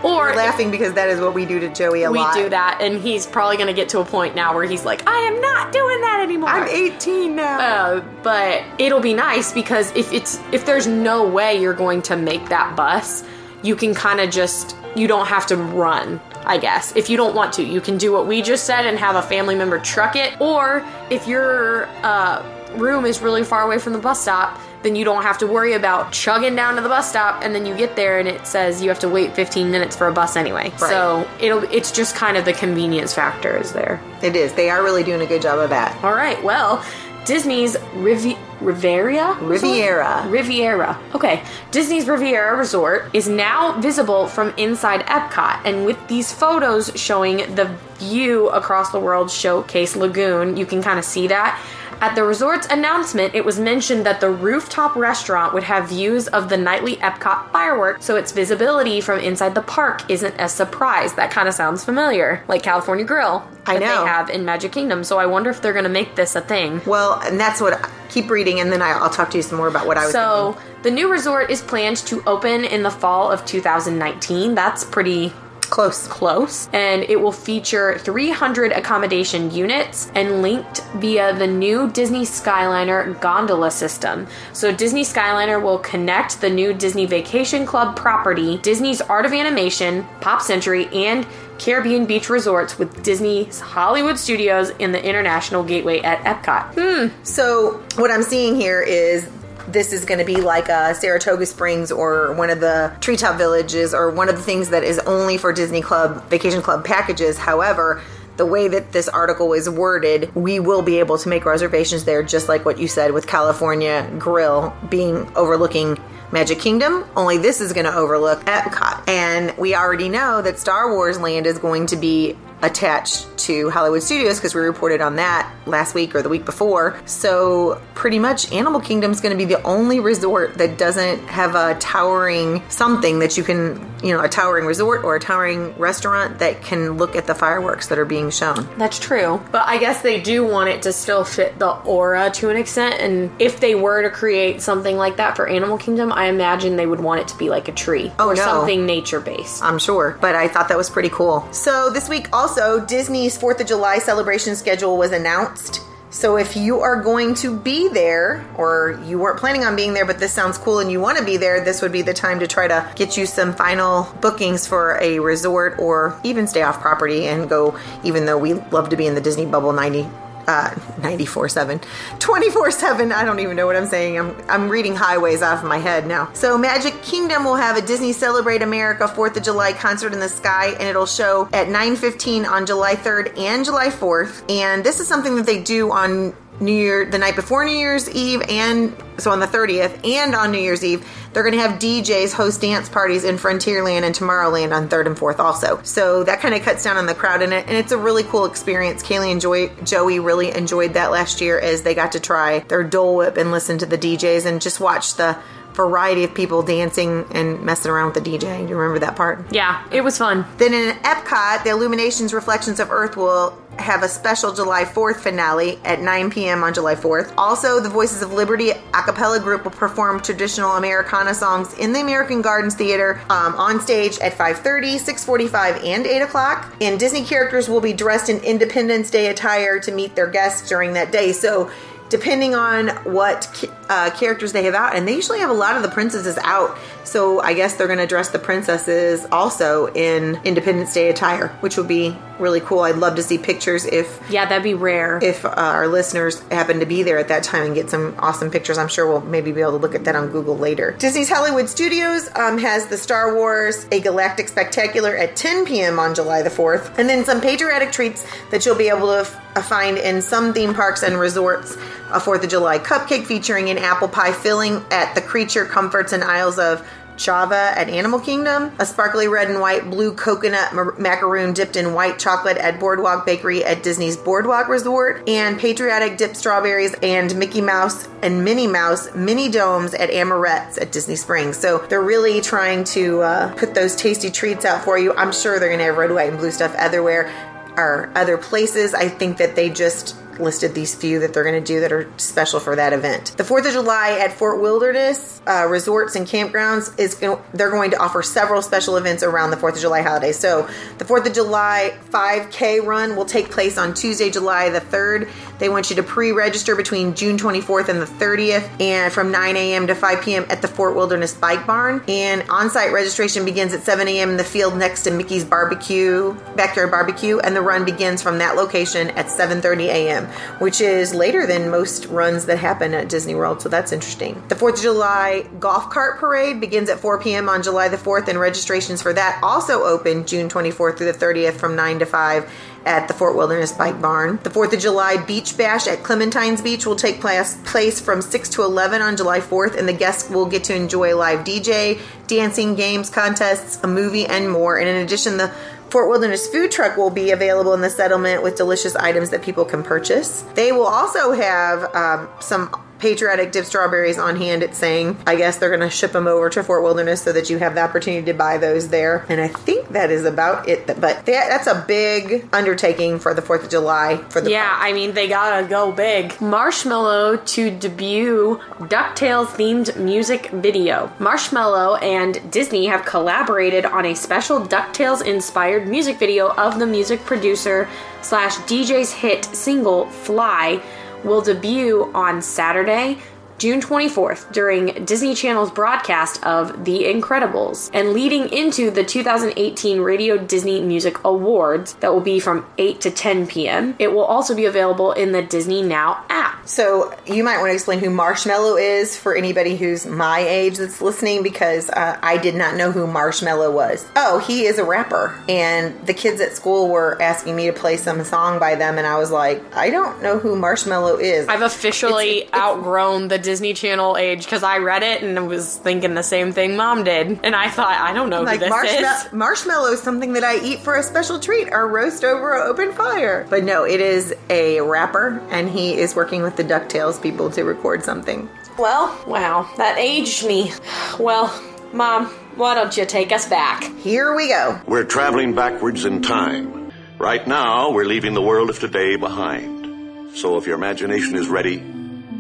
[0.04, 2.36] or We're laughing because that is what we do to Joey a we lot.
[2.36, 5.08] do that and he's probably going to get to a point now where he's like
[5.08, 7.60] i am not doing that anymore I'm 18 now.
[7.60, 12.16] Uh, but it'll be nice because if it's if there's no way you're going to
[12.16, 13.24] make that bus,
[13.64, 16.20] you can kind of just you don't have to run.
[16.46, 18.98] I guess if you don't want to, you can do what we just said and
[19.00, 20.40] have a family member truck it.
[20.40, 22.44] Or if your uh,
[22.76, 25.74] room is really far away from the bus stop, then you don't have to worry
[25.74, 28.84] about chugging down to the bus stop and then you get there and it says
[28.84, 30.72] you have to wait 15 minutes for a bus anyway.
[30.78, 34.00] So it'll it's just kind of the convenience factor is there.
[34.22, 34.54] It is.
[34.54, 36.02] They are really doing a good job of that.
[36.04, 36.42] All right.
[36.44, 36.86] Well,
[37.26, 40.26] Disney's Rivi- Riviera Riviera.
[40.28, 41.00] Riviera.
[41.14, 41.44] Okay.
[41.72, 47.76] Disney's Riviera Resort is now visible from inside Epcot, and with these photos showing the
[47.98, 51.62] view across the World Showcase Lagoon, you can kind of see that.
[52.02, 56.50] At the resort's announcement, it was mentioned that the rooftop restaurant would have views of
[56.50, 61.14] the nightly Epcot fireworks, so its visibility from inside the park isn't a surprise.
[61.14, 64.04] That kind of sounds familiar, like California Grill I that know.
[64.04, 65.06] they have in Magic Kingdom.
[65.06, 66.82] So I wonder if they're going to make this a thing.
[66.86, 67.90] Well, and that's what.
[68.10, 70.12] Keep reading, and then I, I'll talk to you some more about what I was
[70.14, 70.82] So thinking.
[70.84, 74.56] the new resort is planned to open in the fall of 2019.
[74.56, 75.34] That's pretty
[75.66, 76.08] Close.
[76.08, 76.70] close.
[76.74, 83.72] And it will feature 300 accommodation units and linked via the new Disney Skyliner gondola
[83.72, 84.28] system.
[84.54, 90.06] So Disney Skyliner will connect the new Disney Vacation Club property, Disney's Art of Animation,
[90.22, 91.26] Pop Century, and
[91.58, 96.74] Caribbean Beach Resorts with Disney's Hollywood Studios in the International Gateway at Epcot.
[96.76, 97.24] Hmm.
[97.24, 99.30] So what I'm seeing here is
[99.68, 103.94] this is going to be like a Saratoga Springs or one of the Treetop Villages
[103.94, 107.38] or one of the things that is only for Disney Club Vacation Club packages.
[107.38, 108.02] However,
[108.38, 112.22] the way that this article is worded, we will be able to make reservations there,
[112.22, 115.98] just like what you said with California Grill being overlooking
[116.32, 117.06] Magic Kingdom.
[117.16, 121.48] Only this is going to overlook Epcot, and we already know that Star Wars Land
[121.48, 126.16] is going to be attached to Hollywood Studios because we reported on that last week
[126.16, 127.00] or the week before.
[127.06, 131.54] So, pretty much Animal Kingdom is going to be the only resort that doesn't have
[131.56, 136.40] a towering something that you can, you know, a towering resort or a towering restaurant
[136.40, 138.68] that can look at the fireworks that are being shown.
[138.78, 139.42] That's true.
[139.52, 142.96] But I guess they do want it to still fit the aura to an extent.
[143.00, 146.88] And if they were to create something like that for Animal Kingdom, I imagine they
[146.88, 148.44] would want it to be like a tree Oh, or no.
[148.44, 149.62] something nature based.
[149.64, 151.48] I'm sure, but I thought that was pretty cool.
[151.52, 155.82] So, this week also, Disney's 4th of July celebration schedule was announced.
[156.12, 160.06] So, if you are going to be there, or you weren't planning on being there,
[160.06, 162.40] but this sounds cool and you want to be there, this would be the time
[162.42, 166.80] to try to get you some final bookings for a resort or even stay off
[166.80, 170.08] property and go, even though we love to be in the Disney bubble 90
[170.48, 171.82] uh 94 7
[172.20, 174.18] 24 7 i don't even know what i'm saying.
[174.18, 176.32] I'm i'm reading highways off of my head now.
[176.34, 180.30] So magic kingdom will have a disney celebrate america 4th of july concert in the
[180.30, 185.08] sky and it'll show at 9:15 on july 3rd and july 4th and this is
[185.08, 189.32] something that they do on New Year, the night before New Year's Eve, and so
[189.32, 192.88] on the 30th, and on New Year's Eve, they're going to have DJs host dance
[192.88, 195.82] parties in Frontierland and Tomorrowland on 3rd and 4th also.
[195.84, 198.24] So that kind of cuts down on the crowd in it, and it's a really
[198.24, 199.04] cool experience.
[199.04, 202.84] Kaylee and Joy, Joey really enjoyed that last year as they got to try their
[202.84, 205.38] Dole Whip and listen to the DJs and just watch the
[205.74, 208.64] variety of people dancing and messing around with the DJ.
[208.64, 209.52] Do you remember that part?
[209.52, 210.46] Yeah, it was fun.
[210.58, 215.80] Then in Epcot, the Illuminations Reflections of Earth will have a special July 4th finale
[215.84, 216.64] at 9 p.m.
[216.64, 217.34] on July 4th.
[217.38, 222.02] Also, the Voices of Liberty a cappella group will perform traditional Americana songs in the
[222.02, 226.74] American Gardens Theater um, on stage at 5.30, 6.45, and 8 o'clock.
[226.82, 230.94] And Disney characters will be dressed in Independence Day attire to meet their guests during
[230.94, 231.32] that day.
[231.32, 231.70] So
[232.10, 235.84] depending on what uh, characters they have out, and they usually have a lot of
[235.84, 236.78] the princesses out.
[237.04, 241.78] So I guess they're going to dress the princesses also in Independence Day attire, which
[241.78, 242.80] would be really cool.
[242.80, 245.20] I'd love to see pictures if Yeah, that'd be rare.
[245.22, 248.50] if uh, our listeners happen to be there at that time and get some awesome
[248.52, 248.78] pictures.
[248.78, 250.96] I'm sure we'll maybe be able to look at that on Google later.
[250.98, 256.00] Disney's Hollywood Studios um, has the Star Wars A Galactic Spectacular at 10 p.m.
[256.00, 259.42] on July the 4th, and then some patriotic treats that you'll be able to f-
[259.56, 261.78] uh, find in some theme parks and resorts.
[262.16, 266.24] A 4th of July cupcake featuring an apple pie filling at the Creature Comforts and
[266.24, 266.88] Isles of
[267.18, 271.94] Java at Animal Kingdom, a sparkly red and white blue coconut mar- macaroon dipped in
[271.94, 277.60] white chocolate at Boardwalk Bakery at Disney's Boardwalk Resort, and patriotic dipped strawberries and Mickey
[277.60, 281.58] Mouse and Minnie Mouse mini domes at Amorette's at Disney Springs.
[281.58, 285.14] So they're really trying to uh, put those tasty treats out for you.
[285.16, 287.30] I'm sure they're going to have red, white, and blue stuff everywhere
[287.78, 288.94] or other places.
[288.94, 292.12] I think that they just listed these few that they're going to do that are
[292.18, 293.36] special for that event.
[293.38, 297.92] The 4th of July at Fort Wilderness uh, Resorts and Campgrounds is go- they're going
[297.92, 300.32] to offer several special events around the 4th of July holiday.
[300.32, 305.30] So, the 4th of July 5K run will take place on Tuesday, July the 3rd.
[305.60, 309.88] They want you to pre-register between June 24th and the 30th and from 9 a.m.
[309.88, 310.46] to 5 p.m.
[310.50, 312.04] at the Fort Wilderness Bike Barn.
[312.08, 314.32] And on-site registration begins at 7 a.m.
[314.32, 318.56] in the field next to Mickey's Barbecue, Backyard Barbecue, and the run begins from that
[318.56, 320.25] location at 7:30 a.m.,
[320.60, 323.62] which is later than most runs that happen at Disney World.
[323.62, 324.42] So that's interesting.
[324.48, 327.50] The 4th of July golf cart parade begins at 4 p.m.
[327.50, 331.54] on July the 4th, and registrations for that also open June 24th through the 30th
[331.54, 332.52] from 9 to 5
[332.86, 334.40] at the Fort Wilderness Bike Barn.
[334.44, 338.50] The 4th of July Beach Bash at Clementine's Beach will take place, place from 6
[338.50, 342.76] to 11 on July 4th, and the guests will get to enjoy live DJ, dancing,
[342.76, 344.78] games, contests, a movie, and more.
[344.78, 345.54] And in addition, the
[345.90, 349.66] Fort Wilderness food truck will be available in the settlement with delicious items that people
[349.66, 350.42] can purchase.
[350.56, 352.70] They will also have um, some
[353.00, 354.64] patriotic dip strawberries on hand.
[354.64, 357.50] It's saying, I guess they're going to ship them over to Fort Wilderness so that
[357.50, 359.26] you have the opportunity to buy those there.
[359.30, 360.88] And I think that is about it.
[360.88, 364.78] But that, that's a big undertaking for the 4th of July for the Yeah.
[364.80, 366.30] I mean, they gotta go big.
[366.34, 371.12] Marshmello to debut DuckTales themed music video.
[371.20, 377.20] Marshmello and Disney have collaborated on a special DuckTales inspired music video of the music
[377.26, 377.88] producer
[378.22, 380.82] slash DJ's hit single Fly
[381.26, 383.18] will debut on Saturday,
[383.58, 390.38] June 24th during Disney Channel's broadcast of The Incredibles and leading into the 2018 Radio
[390.38, 393.96] Disney Music Awards that will be from 8 to 10 p.m.
[393.98, 396.68] It will also be available in the Disney Now app.
[396.68, 401.02] So you might want to explain who Marshmello is for anybody who's my age that's
[401.02, 404.06] listening because uh, I did not know who Marshmello was.
[404.18, 407.96] Oh, he is a rapper, and the kids at school were asking me to play
[407.98, 411.48] some song by them, and I was like, I don't know who Marshmello is.
[411.48, 415.78] I've officially It's- it's- outgrown the Disney Channel age because I read it and was
[415.78, 417.40] thinking the same thing mom did.
[417.44, 419.34] And I thought, I don't know like who this marshmallow, is.
[419.34, 422.92] marshmallow is something that I eat for a special treat or roast over an open
[422.92, 423.46] fire.
[423.50, 427.64] But no, it is a rapper, and he is working with the Ducktales people to
[427.64, 428.50] record something.
[428.78, 430.74] Well, wow, that aged me.
[431.20, 431.48] Well,
[431.94, 432.26] mom,
[432.56, 433.84] why don't you take us back?
[434.00, 434.82] Here we go.
[434.86, 436.92] We're traveling backwards in time.
[437.18, 440.36] Right now, we're leaving the world of today behind.
[440.38, 441.82] So if your imagination is ready,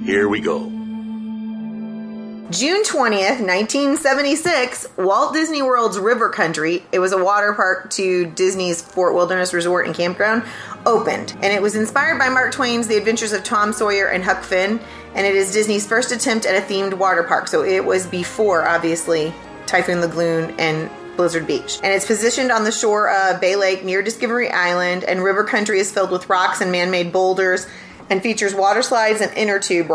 [0.03, 0.74] here we go.
[2.51, 8.83] June 20th, 1976, Walt Disney World's River Country, it was a water park to Disney's
[8.83, 10.43] Fort Wilderness Resort and Campground,
[10.85, 11.31] opened.
[11.41, 14.79] And it was inspired by Mark Twain's The Adventures of Tom Sawyer and Huck Finn,
[15.15, 17.47] and it is Disney's first attempt at a themed water park.
[17.47, 19.33] So it was before, obviously,
[19.65, 21.79] Typhoon Lagoon and Blizzard Beach.
[21.81, 25.79] And it's positioned on the shore of Bay Lake near Discovery Island, and River Country
[25.79, 27.65] is filled with rocks and man made boulders
[28.11, 29.89] and features water slides and inner tube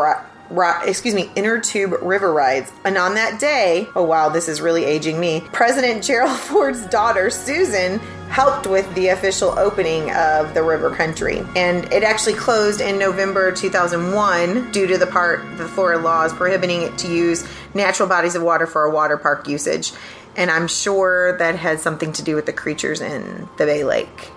[0.84, 2.72] excuse me, inner tube river rides.
[2.84, 5.42] And on that day, oh wow, this is really aging me.
[5.52, 11.42] President Gerald Ford's daughter Susan helped with the official opening of the river country.
[11.56, 16.82] And it actually closed in November 2001 due to the part the Florida laws prohibiting
[16.82, 19.92] it to use natural bodies of water for a water park usage.
[20.36, 24.30] And I'm sure that had something to do with the creatures in the Bay Lake.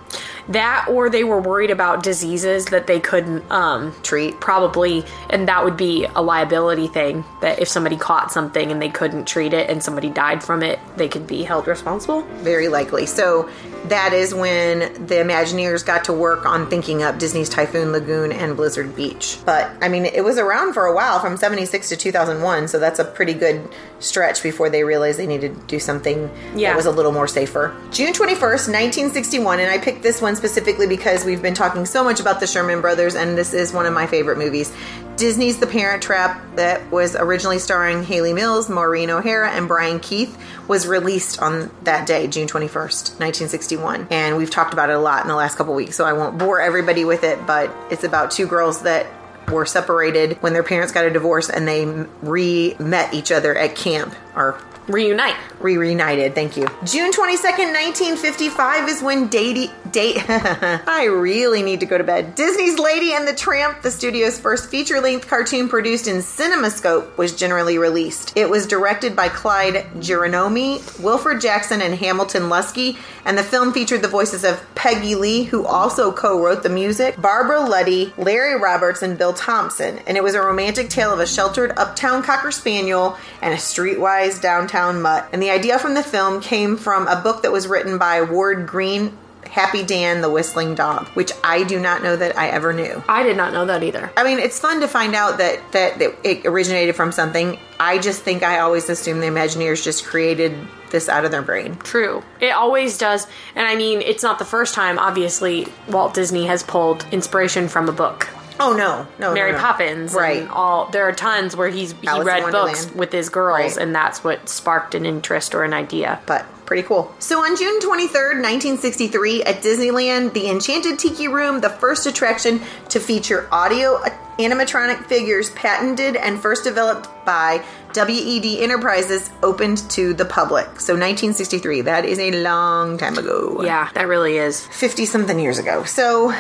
[0.49, 4.39] That or they were worried about diseases that they couldn't um, Treat.
[4.39, 7.23] probably, and that would be a liability thing.
[7.41, 10.79] That if somebody caught something and they couldn't treat it and somebody died from it,
[10.97, 12.21] they could be held responsible.
[12.41, 13.05] Very likely.
[13.05, 13.49] So
[13.85, 18.55] that is when the Imagineers got to work on thinking up Disney's Typhoon Lagoon and
[18.55, 19.37] Blizzard Beach.
[19.45, 22.99] But I mean, it was around for a while from 76 to 2001, so that's
[22.99, 23.67] a pretty good
[23.99, 26.69] stretch before they realized they needed to do something Yeah.
[26.71, 27.75] that was a little more safer.
[27.91, 32.19] June 21st, 1961, and I picked this one specifically because we've been talking so much
[32.19, 34.71] about the Sherman Brothers, and this is one of my favorite movies.
[35.15, 40.38] Disney's The Parent Trap, that was originally starring Hayley Mills, Maureen O'Hara, and Brian Keith,
[40.67, 44.07] was released on that day, June 21st, 1961.
[44.09, 46.38] And we've talked about it a lot in the last couple weeks, so I won't
[46.38, 49.07] bore everybody with it, but it's about two girls that
[49.51, 51.86] were separated when their parents got a divorce and they
[52.21, 55.36] re met each other at camp or Reunite.
[55.59, 56.36] re reunited.
[56.36, 56.67] Thank you.
[56.84, 59.71] June 22nd, 1955 is when Date.
[59.91, 60.17] Date.
[60.27, 62.36] I really need to go to bed.
[62.36, 67.36] Disney's Lady and the Tramp, the studio's first feature length cartoon produced in CinemaScope, was
[67.36, 68.36] generally released.
[68.36, 74.01] It was directed by Clyde Geronimi, Wilfred Jackson, and Hamilton Luske, and the film featured
[74.01, 79.01] the voices of Peggy Lee, who also co wrote the music, Barbara Luddy, Larry Roberts,
[79.01, 79.99] and Bill Thompson.
[80.07, 84.41] And it was a romantic tale of a sheltered uptown Cocker Spaniel and a streetwise
[84.41, 85.28] downtown mutt.
[85.32, 88.67] And the idea from the film came from a book that was written by Ward
[88.67, 89.17] Greene.
[89.49, 93.03] Happy Dan the Whistling Dog, which I do not know that I ever knew.
[93.07, 94.11] I did not know that either.
[94.17, 97.59] I mean, it's fun to find out that, that that it originated from something.
[97.80, 100.57] I just think I always assumed the Imagineers just created
[100.89, 101.76] this out of their brain.
[101.78, 102.24] True.
[102.39, 103.28] It always does.
[103.53, 107.89] And I mean, it's not the first time, obviously, Walt Disney has pulled inspiration from
[107.89, 108.30] a book.
[108.60, 109.64] Oh no, no, Mary no, no.
[109.64, 110.41] Poppins, right?
[110.41, 113.78] And all there are tons where he's he Alice read books with his girls, Right.
[113.78, 116.20] and that's what sparked an interest or an idea.
[116.26, 117.14] but pretty cool.
[117.20, 122.99] So on June 23rd, 1963, at Disneyland, the Enchanted Tiki Room, the first attraction to
[123.01, 127.62] feature audio uh, animatronic figures patented and first developed by
[127.95, 130.66] WED Enterprises, opened to the public.
[130.80, 133.62] So 1963, that is a long time ago.
[133.62, 134.66] Yeah, that really is.
[134.68, 135.84] 50 something years ago.
[135.84, 136.34] So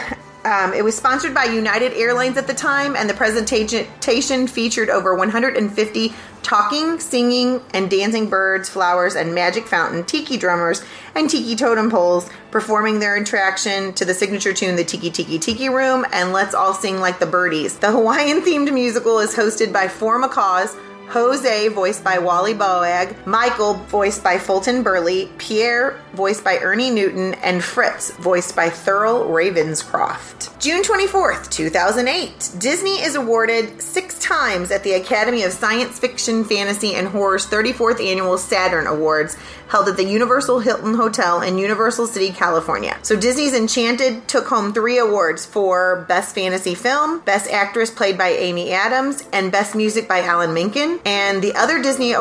[0.45, 5.15] um, it was sponsored by United Airlines at the time, and the presentation featured over
[5.15, 6.13] 150
[6.43, 10.83] talking, singing, and dancing birds, flowers, and magic fountain tiki drummers
[11.15, 15.69] and tiki totem poles performing their attraction to the signature tune, The Tiki Tiki Tiki
[15.69, 17.77] Room, and Let's All Sing Like the Birdies.
[17.79, 20.75] The Hawaiian themed musical is hosted by four macaws.
[21.09, 27.35] Jose, voiced by Wally Boag, Michael, voiced by Fulton Burley, Pierre, voiced by Ernie Newton,
[27.35, 30.57] and Fritz, voiced by Thurl Ravenscroft.
[30.59, 36.95] June 24th, 2008, Disney is awarded six times at the Academy of Science Fiction, Fantasy,
[36.95, 39.37] and Horror's 34th Annual Saturn Awards,
[39.67, 42.97] held at the Universal Hilton Hotel in Universal City, California.
[43.01, 48.29] So Disney's Enchanted took home three awards for Best Fantasy Film, Best Actress played by
[48.29, 50.99] Amy Adams, and Best Music by Alan Menken.
[51.05, 52.15] And the other Disney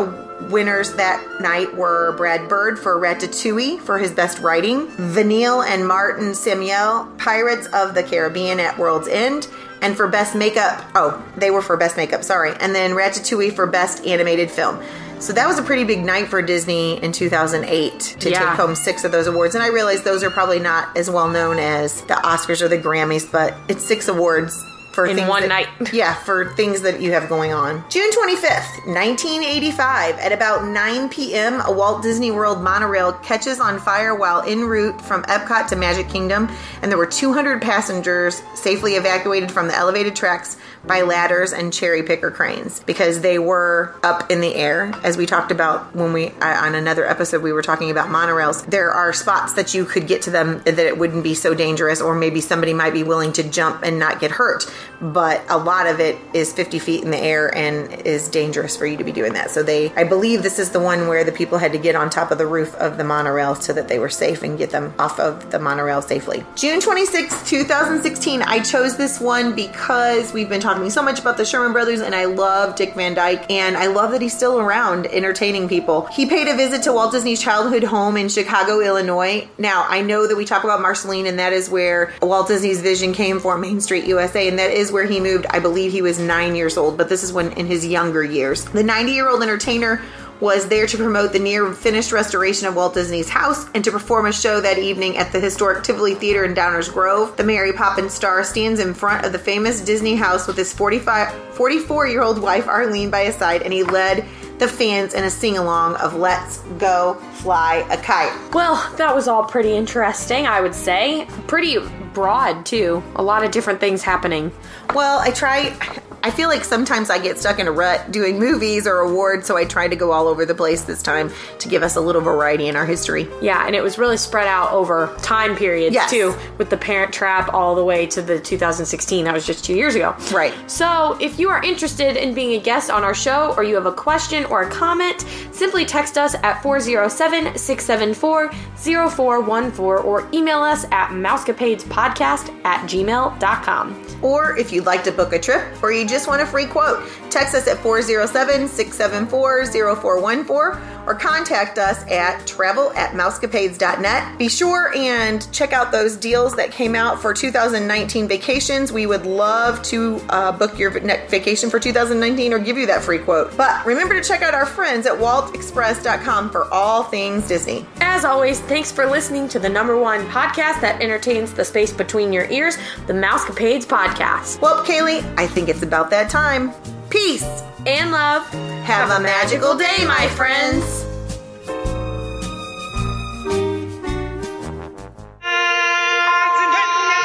[0.50, 5.86] winners that night were Brad Bird for Ratatouille for his best writing, Ve Neill and
[5.86, 9.46] Martin Samuel, Pirates of the Caribbean at World's End,
[9.80, 10.84] and for best makeup.
[10.94, 12.54] Oh, they were for best makeup, sorry.
[12.60, 14.82] And then Ratatouille for best animated film.
[15.20, 18.40] So that was a pretty big night for Disney in 2008 to Yeah.
[18.40, 19.54] take home six of those awards.
[19.54, 22.78] And I realize those are probably not as well known as the Oscars or the
[22.78, 25.68] Grammys, but it's six awards for In things one that- night.
[25.92, 27.84] yeah, for things that you have going on.
[27.88, 34.14] June 25th, 1985, at about 9 p.m., a Walt Disney World monorail catches on fire
[34.14, 36.48] while en route from Epcot to Magic Kingdom,
[36.82, 42.02] and there were 200 passengers safely evacuated from the elevated tracks by ladders and cherry
[42.02, 44.92] picker cranes because they were up in the air.
[45.04, 48.64] As we talked about when we, uh, on another episode, we were talking about monorails.
[48.66, 52.00] There are spots that you could get to them that it wouldn't be so dangerous,
[52.00, 54.64] or maybe somebody might be willing to jump and not get hurt.
[55.00, 58.86] But a lot of it is 50 feet in the air and is dangerous for
[58.86, 59.50] you to be doing that.
[59.50, 62.10] So they, I believe this is the one where the people had to get on
[62.10, 64.94] top of the roof of the monorail so that they were safe and get them
[64.98, 66.44] off of the monorail safely.
[66.56, 71.44] June 26, 2016, I chose this one because we've been talking so much about the
[71.44, 75.06] Sherman Brothers and I love Dick Van Dyke and I love that he's still around
[75.06, 76.06] entertaining people.
[76.06, 79.48] He paid a visit to Walt Disney's childhood home in Chicago, Illinois.
[79.58, 83.12] Now, I know that we talk about Marceline and that is where Walt Disney's vision
[83.12, 85.46] came for Main Street USA and that is where he moved.
[85.50, 88.64] I believe he was nine years old, but this is when in his younger years.
[88.66, 90.02] The 90 year old entertainer
[90.42, 94.26] was there to promote the near finished restoration of Walt Disney's house and to perform
[94.26, 97.36] a show that evening at the historic Tivoli Theater in Downers Grove.
[97.36, 101.32] The Mary Poppins star stands in front of the famous Disney house with his 45,
[101.54, 104.26] 44 year old wife Arlene by his side, and he led
[104.58, 108.52] the fans in a sing along of Let's Go Fly a Kite.
[108.52, 111.28] Well, that was all pretty interesting, I would say.
[111.46, 111.78] Pretty
[112.14, 113.00] broad, too.
[113.14, 114.50] A lot of different things happening.
[114.92, 115.76] Well, I try.
[116.24, 119.56] I feel like sometimes I get stuck in a rut doing movies or awards, so
[119.56, 122.22] I tried to go all over the place this time to give us a little
[122.22, 123.28] variety in our history.
[123.40, 126.10] Yeah, and it was really spread out over time periods, Yes.
[126.10, 129.24] too, with the Parent Trap all the way to the 2016.
[129.24, 130.14] That was just two years ago.
[130.32, 130.54] Right.
[130.70, 133.86] So, if you are interested in being a guest on our show or you have
[133.86, 140.84] a question or a comment, simply text us at 407 674 0414 or email us
[140.92, 144.06] at mousecapadespodcast at gmail.com.
[144.22, 147.02] Or if you'd like to book a trip or you just want a free quote,
[147.30, 154.38] text us at 407 674 0414 or contact us at travel at mousecapades.net.
[154.38, 158.92] Be sure and check out those deals that came out for 2019 vacations.
[158.92, 163.02] We would love to uh, book your next vacation for 2019 or give you that
[163.02, 163.56] free quote.
[163.56, 167.86] But remember to check out our friends at waltexpress.com for all things Disney.
[168.00, 172.32] As always, thanks for listening to the number one podcast that entertains the space between
[172.32, 172.76] your ears,
[173.06, 174.60] the Mousecapades Podcast.
[174.60, 176.72] Well, Kaylee, I think it's about that time.
[177.10, 177.62] Peace.
[177.84, 178.48] And love.
[178.84, 181.04] Have a magical day, my friends.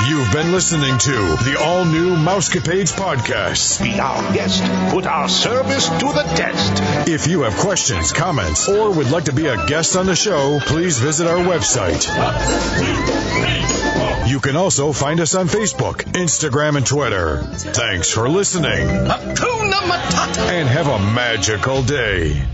[0.07, 3.83] You've been listening to the all new Mousecapades podcast.
[3.83, 4.63] Be our guest.
[4.91, 7.07] Put our service to the test.
[7.07, 10.59] If you have questions, comments, or would like to be a guest on the show,
[10.59, 12.07] please visit our website.
[14.28, 17.41] You can also find us on Facebook, Instagram, and Twitter.
[17.43, 20.49] Thanks for listening Matata.
[20.51, 22.45] and have a magical day.